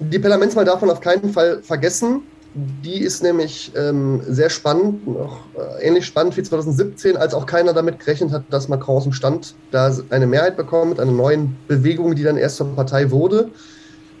Die 0.00 0.18
Parlamentswahl 0.18 0.64
darf 0.64 0.80
man 0.80 0.90
auf 0.90 1.00
keinen 1.00 1.32
Fall 1.32 1.62
vergessen. 1.62 2.22
Die 2.54 2.98
ist 3.00 3.22
nämlich 3.22 3.72
ähm, 3.76 4.22
sehr 4.26 4.50
spannend, 4.50 5.06
noch 5.06 5.40
äh, 5.54 5.86
ähnlich 5.86 6.06
spannend 6.06 6.36
wie 6.36 6.42
2017, 6.42 7.16
als 7.16 7.34
auch 7.34 7.46
keiner 7.46 7.72
damit 7.72 8.00
gerechnet 8.00 8.32
hat, 8.32 8.44
dass 8.50 8.68
Macron 8.68 8.96
aus 8.96 9.02
dem 9.04 9.12
Stand 9.12 9.54
da 9.70 9.94
eine 10.10 10.26
Mehrheit 10.26 10.56
bekommt 10.56 10.90
mit 10.90 11.00
einer 11.00 11.12
neuen 11.12 11.56
Bewegung, 11.68 12.14
die 12.14 12.22
dann 12.22 12.36
erst 12.36 12.56
zur 12.56 12.74
Partei 12.74 13.10
wurde. 13.10 13.50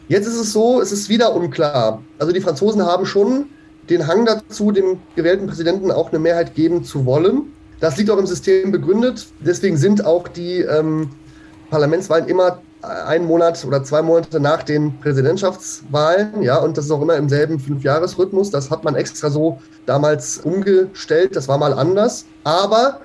Jetzt 0.08 0.26
ist 0.26 0.38
es 0.38 0.52
so, 0.52 0.80
es 0.80 0.92
ist 0.92 1.08
wieder 1.08 1.34
unklar. 1.34 2.02
Also 2.18 2.32
die 2.32 2.40
Franzosen 2.40 2.82
haben 2.82 3.06
schon 3.06 3.46
den 3.90 4.06
Hang 4.06 4.26
dazu, 4.26 4.72
dem 4.72 4.98
gewählten 5.16 5.46
Präsidenten 5.46 5.90
auch 5.90 6.10
eine 6.10 6.18
Mehrheit 6.18 6.54
geben 6.54 6.84
zu 6.84 7.06
wollen. 7.06 7.52
Das 7.80 7.96
liegt 7.96 8.10
auch 8.10 8.18
im 8.18 8.26
System 8.26 8.72
begründet. 8.72 9.26
Deswegen 9.40 9.76
sind 9.76 10.04
auch 10.04 10.28
die 10.28 10.60
ähm, 10.60 11.10
Parlamentswahlen 11.70 12.28
immer 12.28 12.60
einen 12.82 13.26
Monat 13.26 13.64
oder 13.64 13.82
zwei 13.82 14.02
Monate 14.02 14.40
nach 14.40 14.62
den 14.62 14.98
Präsidentschaftswahlen, 15.00 16.42
ja, 16.42 16.58
und 16.58 16.76
das 16.76 16.84
ist 16.84 16.90
auch 16.90 17.02
immer 17.02 17.16
im 17.16 17.28
selben 17.28 17.58
Fünfjahresrhythmus. 17.58 18.50
Das 18.50 18.70
hat 18.70 18.84
man 18.84 18.94
extra 18.94 19.30
so 19.30 19.60
damals 19.86 20.38
umgestellt. 20.38 21.34
Das 21.34 21.48
war 21.48 21.58
mal 21.58 21.72
anders. 21.72 22.24
Aber 22.44 23.00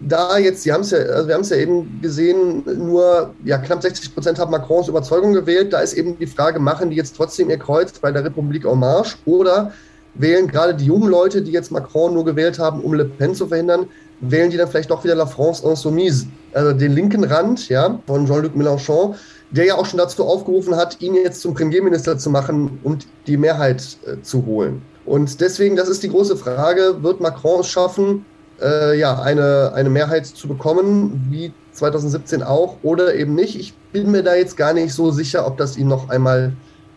da 0.00 0.38
jetzt, 0.38 0.62
Sie 0.62 0.72
haben 0.72 0.80
es 0.80 0.90
ja, 0.90 0.98
also 0.98 1.28
wir 1.28 1.34
haben 1.34 1.42
es 1.42 1.50
ja 1.50 1.58
eben 1.58 2.00
gesehen, 2.00 2.62
nur 2.86 3.34
ja, 3.44 3.58
knapp 3.58 3.82
60 3.82 4.14
Prozent 4.14 4.38
haben 4.38 4.50
Macrons 4.50 4.88
Überzeugung 4.88 5.34
gewählt. 5.34 5.72
Da 5.72 5.80
ist 5.80 5.92
eben 5.92 6.18
die 6.18 6.26
Frage, 6.26 6.58
machen 6.58 6.90
die 6.90 6.96
jetzt 6.96 7.16
trotzdem 7.16 7.50
ihr 7.50 7.58
Kreuz 7.58 7.92
bei 7.98 8.10
der 8.10 8.24
Republik 8.24 8.64
en 8.64 8.78
Marche 8.78 9.18
oder 9.26 9.72
wählen 10.14 10.48
gerade 10.48 10.74
die 10.74 10.86
jungen 10.86 11.08
Leute, 11.08 11.42
die 11.42 11.52
jetzt 11.52 11.70
Macron 11.70 12.14
nur 12.14 12.24
gewählt 12.24 12.58
haben, 12.58 12.82
um 12.82 12.94
Le 12.94 13.04
Pen 13.04 13.34
zu 13.34 13.46
verhindern, 13.46 13.86
wählen 14.20 14.50
die 14.50 14.56
dann 14.56 14.68
vielleicht 14.68 14.90
doch 14.90 15.04
wieder 15.04 15.14
La 15.14 15.26
France 15.26 15.66
Insoumise, 15.66 16.26
also 16.52 16.72
den 16.72 16.92
linken 16.92 17.24
Rand 17.24 17.68
ja, 17.68 17.98
von 18.06 18.26
Jean-Luc 18.26 18.54
Mélenchon, 18.54 19.14
der 19.50 19.64
ja 19.64 19.74
auch 19.76 19.86
schon 19.86 19.98
dazu 19.98 20.24
aufgerufen 20.24 20.76
hat, 20.76 21.00
ihn 21.00 21.14
jetzt 21.14 21.40
zum 21.40 21.54
Premierminister 21.54 22.18
zu 22.18 22.30
machen 22.30 22.78
und 22.82 23.06
die 23.26 23.36
Mehrheit 23.36 23.96
äh, 24.06 24.20
zu 24.22 24.44
holen. 24.46 24.82
Und 25.06 25.40
deswegen, 25.40 25.76
das 25.76 25.88
ist 25.88 26.02
die 26.02 26.10
große 26.10 26.36
Frage, 26.36 27.02
wird 27.02 27.20
Macron 27.20 27.60
es 27.60 27.68
schaffen, 27.68 28.24
äh, 28.60 28.98
ja, 28.98 29.20
eine, 29.20 29.72
eine 29.74 29.90
Mehrheit 29.90 30.26
zu 30.26 30.46
bekommen, 30.46 31.26
wie 31.30 31.52
2017 31.72 32.42
auch, 32.42 32.76
oder 32.82 33.14
eben 33.14 33.34
nicht? 33.34 33.58
Ich 33.58 33.74
bin 33.92 34.10
mir 34.10 34.22
da 34.22 34.34
jetzt 34.34 34.56
gar 34.56 34.72
nicht 34.72 34.92
so 34.92 35.10
sicher, 35.10 35.46
ob 35.46 35.56
das 35.56 35.76
ihm 35.76 35.88
noch 35.88 36.10
einmal 36.10 36.52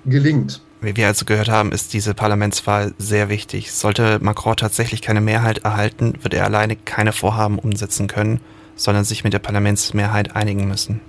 gelingt. 0.05 0.61
Wie 0.83 0.97
wir 0.97 1.07
also 1.07 1.23
gehört 1.23 1.47
haben, 1.47 1.71
ist 1.71 1.93
diese 1.93 2.13
Parlamentswahl 2.13 2.93
sehr 2.97 3.29
wichtig. 3.29 3.71
Sollte 3.71 4.19
Macron 4.21 4.57
tatsächlich 4.57 5.01
keine 5.01 5.21
Mehrheit 5.21 5.59
erhalten, 5.59 6.15
wird 6.21 6.33
er 6.33 6.43
alleine 6.43 6.75
keine 6.75 7.13
Vorhaben 7.13 7.57
umsetzen 7.57 8.07
können, 8.07 8.41
sondern 8.75 9.05
sich 9.05 9.23
mit 9.23 9.31
der 9.31 9.39
Parlamentsmehrheit 9.39 10.35
einigen 10.35 10.67
müssen. 10.67 10.99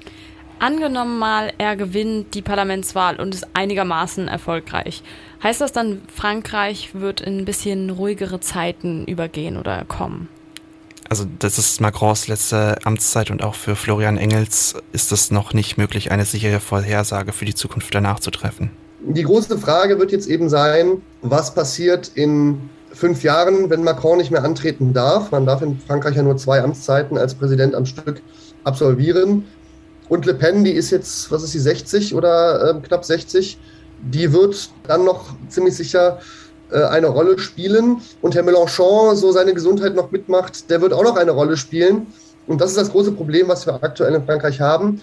Angenommen 0.60 1.18
mal, 1.18 1.52
er 1.58 1.74
gewinnt 1.74 2.34
die 2.34 2.40
Parlamentswahl 2.42 3.18
und 3.18 3.34
ist 3.34 3.48
einigermaßen 3.54 4.28
erfolgreich. 4.28 5.02
Heißt 5.42 5.60
das 5.60 5.72
dann, 5.72 6.02
Frankreich 6.06 6.90
wird 6.94 7.20
in 7.20 7.38
ein 7.38 7.44
bisschen 7.44 7.90
ruhigere 7.90 8.38
Zeiten 8.38 9.04
übergehen 9.06 9.56
oder 9.56 9.84
kommen? 9.84 10.28
Also 11.08 11.26
das 11.40 11.58
ist 11.58 11.80
Macrons 11.80 12.28
letzte 12.28 12.78
Amtszeit 12.84 13.32
und 13.32 13.42
auch 13.42 13.56
für 13.56 13.74
Florian 13.74 14.18
Engels 14.18 14.76
ist 14.92 15.10
es 15.10 15.32
noch 15.32 15.52
nicht 15.52 15.76
möglich, 15.78 16.12
eine 16.12 16.24
sichere 16.24 16.60
Vorhersage 16.60 17.32
für 17.32 17.44
die 17.44 17.54
Zukunft 17.54 17.92
danach 17.92 18.20
zu 18.20 18.30
treffen. 18.30 18.70
Die 19.06 19.22
große 19.22 19.58
Frage 19.58 19.98
wird 19.98 20.12
jetzt 20.12 20.28
eben 20.28 20.48
sein, 20.48 21.02
was 21.20 21.54
passiert 21.54 22.10
in 22.14 22.70
fünf 22.90 23.22
Jahren, 23.22 23.68
wenn 23.68 23.84
Macron 23.84 24.16
nicht 24.16 24.30
mehr 24.30 24.44
antreten 24.44 24.94
darf. 24.94 25.30
Man 25.30 25.44
darf 25.44 25.60
in 25.60 25.78
Frankreich 25.78 26.16
ja 26.16 26.22
nur 26.22 26.38
zwei 26.38 26.62
Amtszeiten 26.62 27.18
als 27.18 27.34
Präsident 27.34 27.74
am 27.74 27.84
Stück 27.84 28.22
absolvieren. 28.62 29.44
Und 30.08 30.24
Le 30.24 30.32
Pen, 30.32 30.64
die 30.64 30.72
ist 30.72 30.90
jetzt, 30.90 31.30
was 31.30 31.42
ist 31.42 31.52
sie, 31.52 31.58
60 31.58 32.14
oder 32.14 32.70
äh, 32.70 32.80
knapp 32.80 33.04
60, 33.04 33.58
die 34.00 34.32
wird 34.32 34.70
dann 34.86 35.04
noch 35.04 35.34
ziemlich 35.48 35.76
sicher 35.76 36.20
äh, 36.70 36.82
eine 36.84 37.08
Rolle 37.08 37.38
spielen. 37.38 38.00
Und 38.22 38.34
Herr 38.34 38.42
Mélenchon, 38.42 39.16
so 39.16 39.32
seine 39.32 39.52
Gesundheit 39.52 39.94
noch 39.94 40.10
mitmacht, 40.12 40.70
der 40.70 40.80
wird 40.80 40.94
auch 40.94 41.04
noch 41.04 41.16
eine 41.16 41.32
Rolle 41.32 41.58
spielen. 41.58 42.06
Und 42.46 42.60
das 42.60 42.70
ist 42.70 42.78
das 42.78 42.90
große 42.90 43.12
Problem, 43.12 43.48
was 43.48 43.66
wir 43.66 43.82
aktuell 43.82 44.14
in 44.14 44.24
Frankreich 44.24 44.60
haben. 44.60 45.02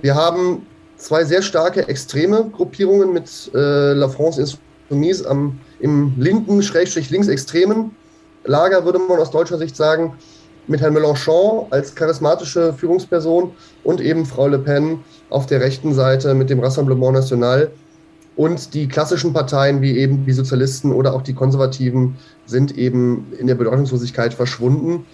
Wir 0.00 0.14
haben 0.14 0.66
zwei 1.04 1.24
sehr 1.24 1.42
starke 1.42 1.86
extreme 1.86 2.50
Gruppierungen 2.50 3.12
mit 3.12 3.50
äh, 3.54 3.92
La 3.92 4.08
France 4.08 4.40
Insoumise 4.40 5.28
am, 5.28 5.60
im 5.80 6.14
linken, 6.16 6.62
schrägstrich 6.62 7.10
linksextremen 7.10 7.90
Lager, 8.46 8.84
würde 8.84 8.98
man 8.98 9.18
aus 9.18 9.30
deutscher 9.30 9.58
Sicht 9.58 9.76
sagen, 9.76 10.14
mit 10.66 10.80
Herrn 10.80 10.96
Mélenchon 10.96 11.66
als 11.70 11.94
charismatische 11.94 12.72
Führungsperson 12.72 13.52
und 13.84 14.00
eben 14.00 14.24
Frau 14.24 14.48
Le 14.48 14.58
Pen 14.58 15.00
auf 15.28 15.44
der 15.44 15.60
rechten 15.60 15.92
Seite 15.92 16.34
mit 16.34 16.48
dem 16.48 16.60
Rassemblement 16.60 17.12
National. 17.12 17.70
Und 18.36 18.72
die 18.74 18.88
klassischen 18.88 19.32
Parteien 19.32 19.82
wie 19.82 19.96
eben 19.98 20.24
die 20.24 20.32
Sozialisten 20.32 20.90
oder 20.90 21.14
auch 21.14 21.22
die 21.22 21.34
Konservativen 21.34 22.16
sind 22.46 22.76
eben 22.78 23.30
in 23.38 23.46
der 23.46 23.54
Bedeutungslosigkeit 23.54 24.32
verschwunden. 24.32 25.06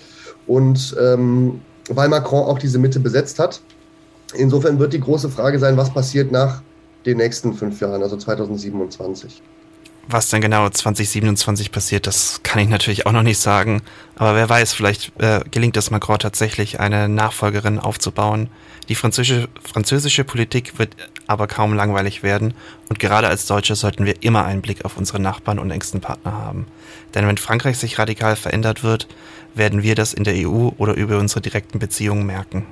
Und 0.46 0.96
ähm, 1.00 1.60
weil 1.88 2.08
Macron 2.08 2.44
auch 2.44 2.58
diese 2.58 2.78
Mitte 2.78 3.00
besetzt 3.00 3.38
hat. 3.40 3.60
Insofern 4.34 4.78
wird 4.78 4.92
die 4.92 5.00
große 5.00 5.28
Frage 5.28 5.58
sein, 5.58 5.76
was 5.76 5.92
passiert 5.92 6.32
nach 6.32 6.62
den 7.06 7.16
nächsten 7.16 7.54
fünf 7.54 7.80
Jahren, 7.80 8.02
also 8.02 8.16
2027. 8.16 9.42
Was 10.08 10.28
dann 10.28 10.40
genau 10.40 10.68
2027 10.68 11.70
passiert, 11.70 12.06
das 12.06 12.40
kann 12.42 12.60
ich 12.60 12.68
natürlich 12.68 13.06
auch 13.06 13.12
noch 13.12 13.22
nicht 13.22 13.38
sagen. 13.38 13.82
Aber 14.16 14.34
wer 14.34 14.48
weiß, 14.48 14.72
vielleicht 14.72 15.12
äh, 15.20 15.40
gelingt 15.50 15.76
es 15.76 15.90
Macron 15.90 16.18
tatsächlich, 16.18 16.80
eine 16.80 17.08
Nachfolgerin 17.08 17.78
aufzubauen. 17.78 18.48
Die 18.88 18.96
französische, 18.96 19.48
französische 19.62 20.24
Politik 20.24 20.78
wird 20.80 20.96
aber 21.28 21.46
kaum 21.46 21.74
langweilig 21.74 22.24
werden. 22.24 22.54
Und 22.88 22.98
gerade 22.98 23.28
als 23.28 23.46
Deutsche 23.46 23.76
sollten 23.76 24.04
wir 24.04 24.22
immer 24.22 24.44
einen 24.44 24.62
Blick 24.62 24.84
auf 24.84 24.96
unsere 24.96 25.20
Nachbarn 25.20 25.60
und 25.60 25.70
engsten 25.70 26.00
Partner 26.00 26.32
haben. 26.32 26.66
Denn 27.14 27.28
wenn 27.28 27.38
Frankreich 27.38 27.78
sich 27.78 27.98
radikal 27.98 28.34
verändert 28.34 28.82
wird, 28.82 29.06
werden 29.54 29.84
wir 29.84 29.94
das 29.94 30.12
in 30.12 30.24
der 30.24 30.34
EU 30.34 30.70
oder 30.76 30.94
über 30.94 31.18
unsere 31.18 31.40
direkten 31.40 31.78
Beziehungen 31.78 32.26
merken. 32.26 32.66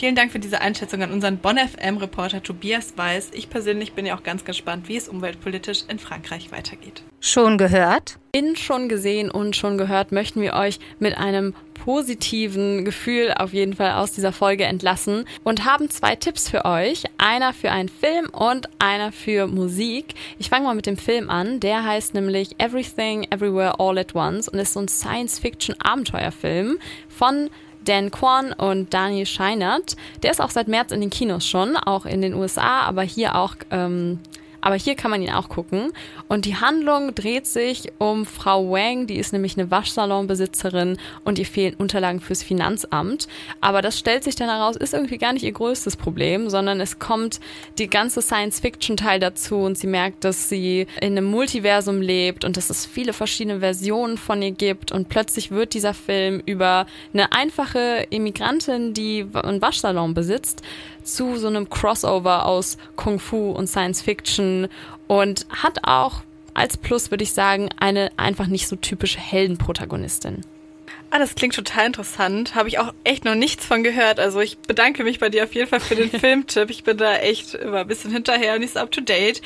Vielen 0.00 0.14
Dank 0.14 0.32
für 0.32 0.38
diese 0.38 0.62
Einschätzung 0.62 1.02
an 1.02 1.12
unseren 1.12 1.36
Bonn 1.36 1.58
FM-Reporter 1.58 2.42
Tobias 2.42 2.94
Weiß. 2.96 3.32
Ich 3.34 3.50
persönlich 3.50 3.92
bin 3.92 4.06
ja 4.06 4.16
auch 4.16 4.22
ganz 4.22 4.46
gespannt, 4.46 4.88
wie 4.88 4.96
es 4.96 5.10
umweltpolitisch 5.10 5.80
in 5.88 5.98
Frankreich 5.98 6.50
weitergeht. 6.50 7.02
Schon 7.20 7.58
gehört? 7.58 8.18
In 8.32 8.56
schon 8.56 8.88
gesehen 8.88 9.30
und 9.30 9.56
schon 9.56 9.76
gehört 9.76 10.10
möchten 10.10 10.40
wir 10.40 10.54
euch 10.54 10.78
mit 11.00 11.18
einem 11.18 11.54
positiven 11.84 12.86
Gefühl 12.86 13.34
auf 13.36 13.52
jeden 13.52 13.74
Fall 13.74 13.92
aus 13.92 14.12
dieser 14.12 14.32
Folge 14.32 14.64
entlassen 14.64 15.26
und 15.44 15.66
haben 15.66 15.90
zwei 15.90 16.16
Tipps 16.16 16.48
für 16.48 16.64
euch. 16.64 17.04
Einer 17.18 17.52
für 17.52 17.70
einen 17.70 17.90
Film 17.90 18.30
und 18.30 18.70
einer 18.78 19.12
für 19.12 19.48
Musik. 19.48 20.14
Ich 20.38 20.48
fange 20.48 20.64
mal 20.64 20.74
mit 20.74 20.86
dem 20.86 20.96
Film 20.96 21.28
an. 21.28 21.60
Der 21.60 21.84
heißt 21.84 22.14
nämlich 22.14 22.58
Everything 22.58 23.26
Everywhere 23.30 23.78
All 23.78 23.98
at 23.98 24.14
Once 24.14 24.48
und 24.48 24.58
ist 24.60 24.72
so 24.72 24.80
ein 24.80 24.88
Science-Fiction-Abenteuerfilm 24.88 26.78
von 27.10 27.50
Dan 27.90 28.12
Kwan 28.12 28.52
und 28.52 28.94
Daniel 28.94 29.26
Scheinert. 29.26 29.96
Der 30.22 30.30
ist 30.30 30.40
auch 30.40 30.50
seit 30.50 30.68
März 30.68 30.92
in 30.92 31.00
den 31.00 31.10
Kinos 31.10 31.44
schon, 31.44 31.76
auch 31.76 32.06
in 32.06 32.22
den 32.22 32.34
USA, 32.34 32.82
aber 32.82 33.02
hier 33.02 33.34
auch 33.34 33.56
ähm, 33.72 34.20
aber 34.60 34.76
hier 34.76 34.94
kann 34.94 35.10
man 35.10 35.22
ihn 35.22 35.30
auch 35.30 35.48
gucken. 35.48 35.92
Und 36.28 36.44
die 36.44 36.56
Handlung 36.56 37.14
dreht 37.14 37.46
sich 37.46 37.92
um 37.98 38.26
Frau 38.26 38.70
Wang, 38.70 39.06
die 39.06 39.16
ist 39.16 39.32
nämlich 39.32 39.58
eine 39.58 39.70
Waschsalonbesitzerin 39.70 40.98
und 41.24 41.38
ihr 41.38 41.46
fehlen 41.46 41.74
Unterlagen 41.74 42.20
fürs 42.20 42.42
Finanzamt. 42.42 43.28
Aber 43.60 43.82
das 43.82 43.98
stellt 43.98 44.24
sich 44.24 44.36
dann 44.36 44.48
heraus, 44.48 44.76
ist 44.76 44.94
irgendwie 44.94 45.18
gar 45.18 45.32
nicht 45.32 45.42
ihr 45.42 45.52
größtes 45.52 45.96
Problem, 45.96 46.50
sondern 46.50 46.80
es 46.80 46.98
kommt 46.98 47.40
die 47.78 47.88
ganze 47.88 48.22
Science-Fiction-Teil 48.22 49.20
dazu 49.20 49.56
und 49.58 49.78
sie 49.78 49.86
merkt, 49.86 50.24
dass 50.24 50.48
sie 50.48 50.86
in 51.00 51.16
einem 51.16 51.24
Multiversum 51.24 52.00
lebt 52.00 52.44
und 52.44 52.56
dass 52.56 52.70
es 52.70 52.86
viele 52.86 53.12
verschiedene 53.12 53.60
Versionen 53.60 54.18
von 54.18 54.42
ihr 54.42 54.52
gibt 54.52 54.92
und 54.92 55.08
plötzlich 55.08 55.50
wird 55.50 55.74
dieser 55.74 55.94
Film 55.94 56.42
über 56.46 56.86
eine 57.12 57.32
einfache 57.32 58.06
Immigrantin, 58.10 58.94
die 58.94 59.26
einen 59.32 59.62
Waschsalon 59.62 60.14
besitzt, 60.14 60.62
zu 61.02 61.36
so 61.36 61.48
einem 61.48 61.70
Crossover 61.70 62.46
aus 62.46 62.78
Kung 62.96 63.18
Fu 63.18 63.50
und 63.50 63.66
Science 63.66 64.02
Fiction 64.02 64.68
und 65.06 65.46
hat 65.50 65.78
auch 65.84 66.22
als 66.54 66.76
Plus, 66.76 67.10
würde 67.10 67.24
ich 67.24 67.32
sagen, 67.32 67.70
eine 67.78 68.10
einfach 68.16 68.46
nicht 68.46 68.68
so 68.68 68.76
typische 68.76 69.18
Heldenprotagonistin. 69.18 70.44
Ah, 71.12 71.18
das 71.18 71.34
klingt 71.34 71.56
total 71.56 71.86
interessant. 71.86 72.54
Habe 72.54 72.68
ich 72.68 72.78
auch 72.78 72.94
echt 73.02 73.24
noch 73.24 73.34
nichts 73.34 73.66
von 73.66 73.82
gehört. 73.82 74.20
Also 74.20 74.40
ich 74.40 74.58
bedanke 74.58 75.02
mich 75.02 75.18
bei 75.18 75.28
dir 75.28 75.42
auf 75.42 75.54
jeden 75.54 75.66
Fall 75.68 75.80
für 75.80 75.96
den 75.96 76.10
Filmtipp. 76.20 76.70
Ich 76.70 76.84
bin 76.84 76.98
da 76.98 77.16
echt 77.16 77.54
immer 77.54 77.78
ein 77.78 77.86
bisschen 77.88 78.12
hinterher 78.12 78.54
und 78.54 78.60
nicht 78.60 78.74
so 78.74 78.80
up 78.80 78.92
to 78.92 79.00
date. 79.00 79.42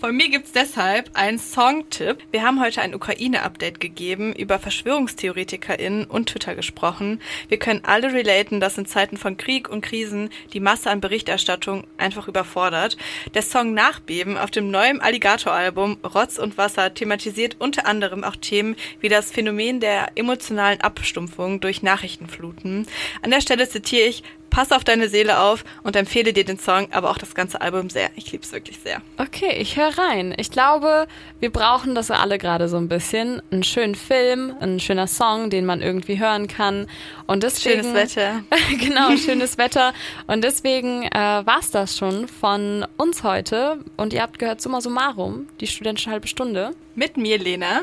Von 0.00 0.16
mir 0.16 0.28
gibt's 0.28 0.52
deshalb 0.52 1.10
einen 1.14 1.40
Songtipp. 1.40 2.18
Wir 2.30 2.44
haben 2.44 2.62
heute 2.62 2.80
ein 2.80 2.94
Ukraine-Update 2.94 3.80
gegeben, 3.80 4.32
über 4.32 4.60
VerschwörungstheoretikerInnen 4.60 6.04
und 6.04 6.28
Twitter 6.28 6.54
gesprochen. 6.54 7.20
Wir 7.48 7.58
können 7.58 7.80
alle 7.84 8.12
relaten, 8.12 8.60
dass 8.60 8.78
in 8.78 8.86
Zeiten 8.86 9.16
von 9.16 9.36
Krieg 9.36 9.68
und 9.68 9.80
Krisen 9.80 10.30
die 10.52 10.60
Masse 10.60 10.88
an 10.88 11.00
Berichterstattung 11.00 11.84
einfach 11.96 12.28
überfordert. 12.28 12.96
Der 13.34 13.42
Song 13.42 13.74
Nachbeben 13.74 14.38
auf 14.38 14.52
dem 14.52 14.70
neuen 14.70 15.00
Alligator-Album 15.00 15.98
Rotz 16.04 16.38
und 16.38 16.56
Wasser 16.56 16.94
thematisiert 16.94 17.56
unter 17.58 17.84
anderem 17.84 18.22
auch 18.22 18.36
Themen 18.36 18.76
wie 19.00 19.08
das 19.08 19.32
Phänomen 19.32 19.80
der 19.80 20.12
emotionalen 20.14 20.80
Abstumpfung 20.80 21.58
durch 21.58 21.82
Nachrichtenfluten. 21.82 22.86
An 23.22 23.30
der 23.32 23.40
Stelle 23.40 23.68
zitiere 23.68 24.06
ich 24.06 24.22
pass 24.50 24.72
auf 24.72 24.84
deine 24.84 25.08
Seele 25.08 25.40
auf 25.40 25.64
und 25.82 25.96
empfehle 25.96 26.32
dir 26.32 26.44
den 26.44 26.58
Song, 26.58 26.88
aber 26.92 27.10
auch 27.10 27.18
das 27.18 27.34
ganze 27.34 27.60
Album 27.60 27.90
sehr. 27.90 28.10
Ich 28.16 28.30
liebe 28.32 28.44
es 28.44 28.52
wirklich 28.52 28.78
sehr. 28.78 29.00
Okay, 29.18 29.56
ich 29.58 29.76
höre 29.76 29.96
rein. 29.98 30.34
Ich 30.36 30.50
glaube, 30.50 31.06
wir 31.40 31.50
brauchen 31.50 31.94
das 31.94 32.10
alle 32.10 32.38
gerade 32.38 32.68
so 32.68 32.76
ein 32.76 32.88
bisschen. 32.88 33.42
Einen 33.50 33.62
schönen 33.62 33.94
Film, 33.94 34.54
ein 34.60 34.80
schöner 34.80 35.06
Song, 35.06 35.50
den 35.50 35.64
man 35.64 35.82
irgendwie 35.82 36.18
hören 36.18 36.48
kann. 36.48 36.86
Und 37.26 37.42
deswegen, 37.42 37.82
schönes 37.82 38.16
Wetter. 38.16 38.42
genau, 38.80 39.16
schönes 39.16 39.58
Wetter. 39.58 39.92
Und 40.26 40.42
deswegen 40.42 41.04
äh, 41.04 41.10
war 41.18 41.58
es 41.60 41.70
das 41.70 41.96
schon 41.96 42.28
von 42.28 42.86
uns 42.96 43.22
heute. 43.22 43.78
Und 43.96 44.12
ihr 44.12 44.22
habt 44.22 44.38
gehört 44.38 44.60
Summa 44.60 44.80
Summarum, 44.80 45.48
die 45.60 45.66
studentische 45.66 46.10
halbe 46.10 46.28
Stunde. 46.28 46.74
Mit 46.94 47.16
mir, 47.16 47.38
Lena. 47.38 47.82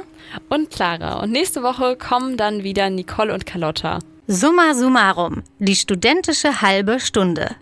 Und 0.49 0.71
Clara. 0.71 1.21
Und 1.21 1.31
nächste 1.31 1.63
Woche 1.63 1.95
kommen 1.95 2.37
dann 2.37 2.63
wieder 2.63 2.89
Nicole 2.89 3.33
und 3.33 3.45
Carlotta. 3.45 3.99
Summa 4.27 4.73
summarum, 4.73 5.43
die 5.59 5.75
studentische 5.75 6.61
halbe 6.61 6.99
Stunde. 6.99 7.55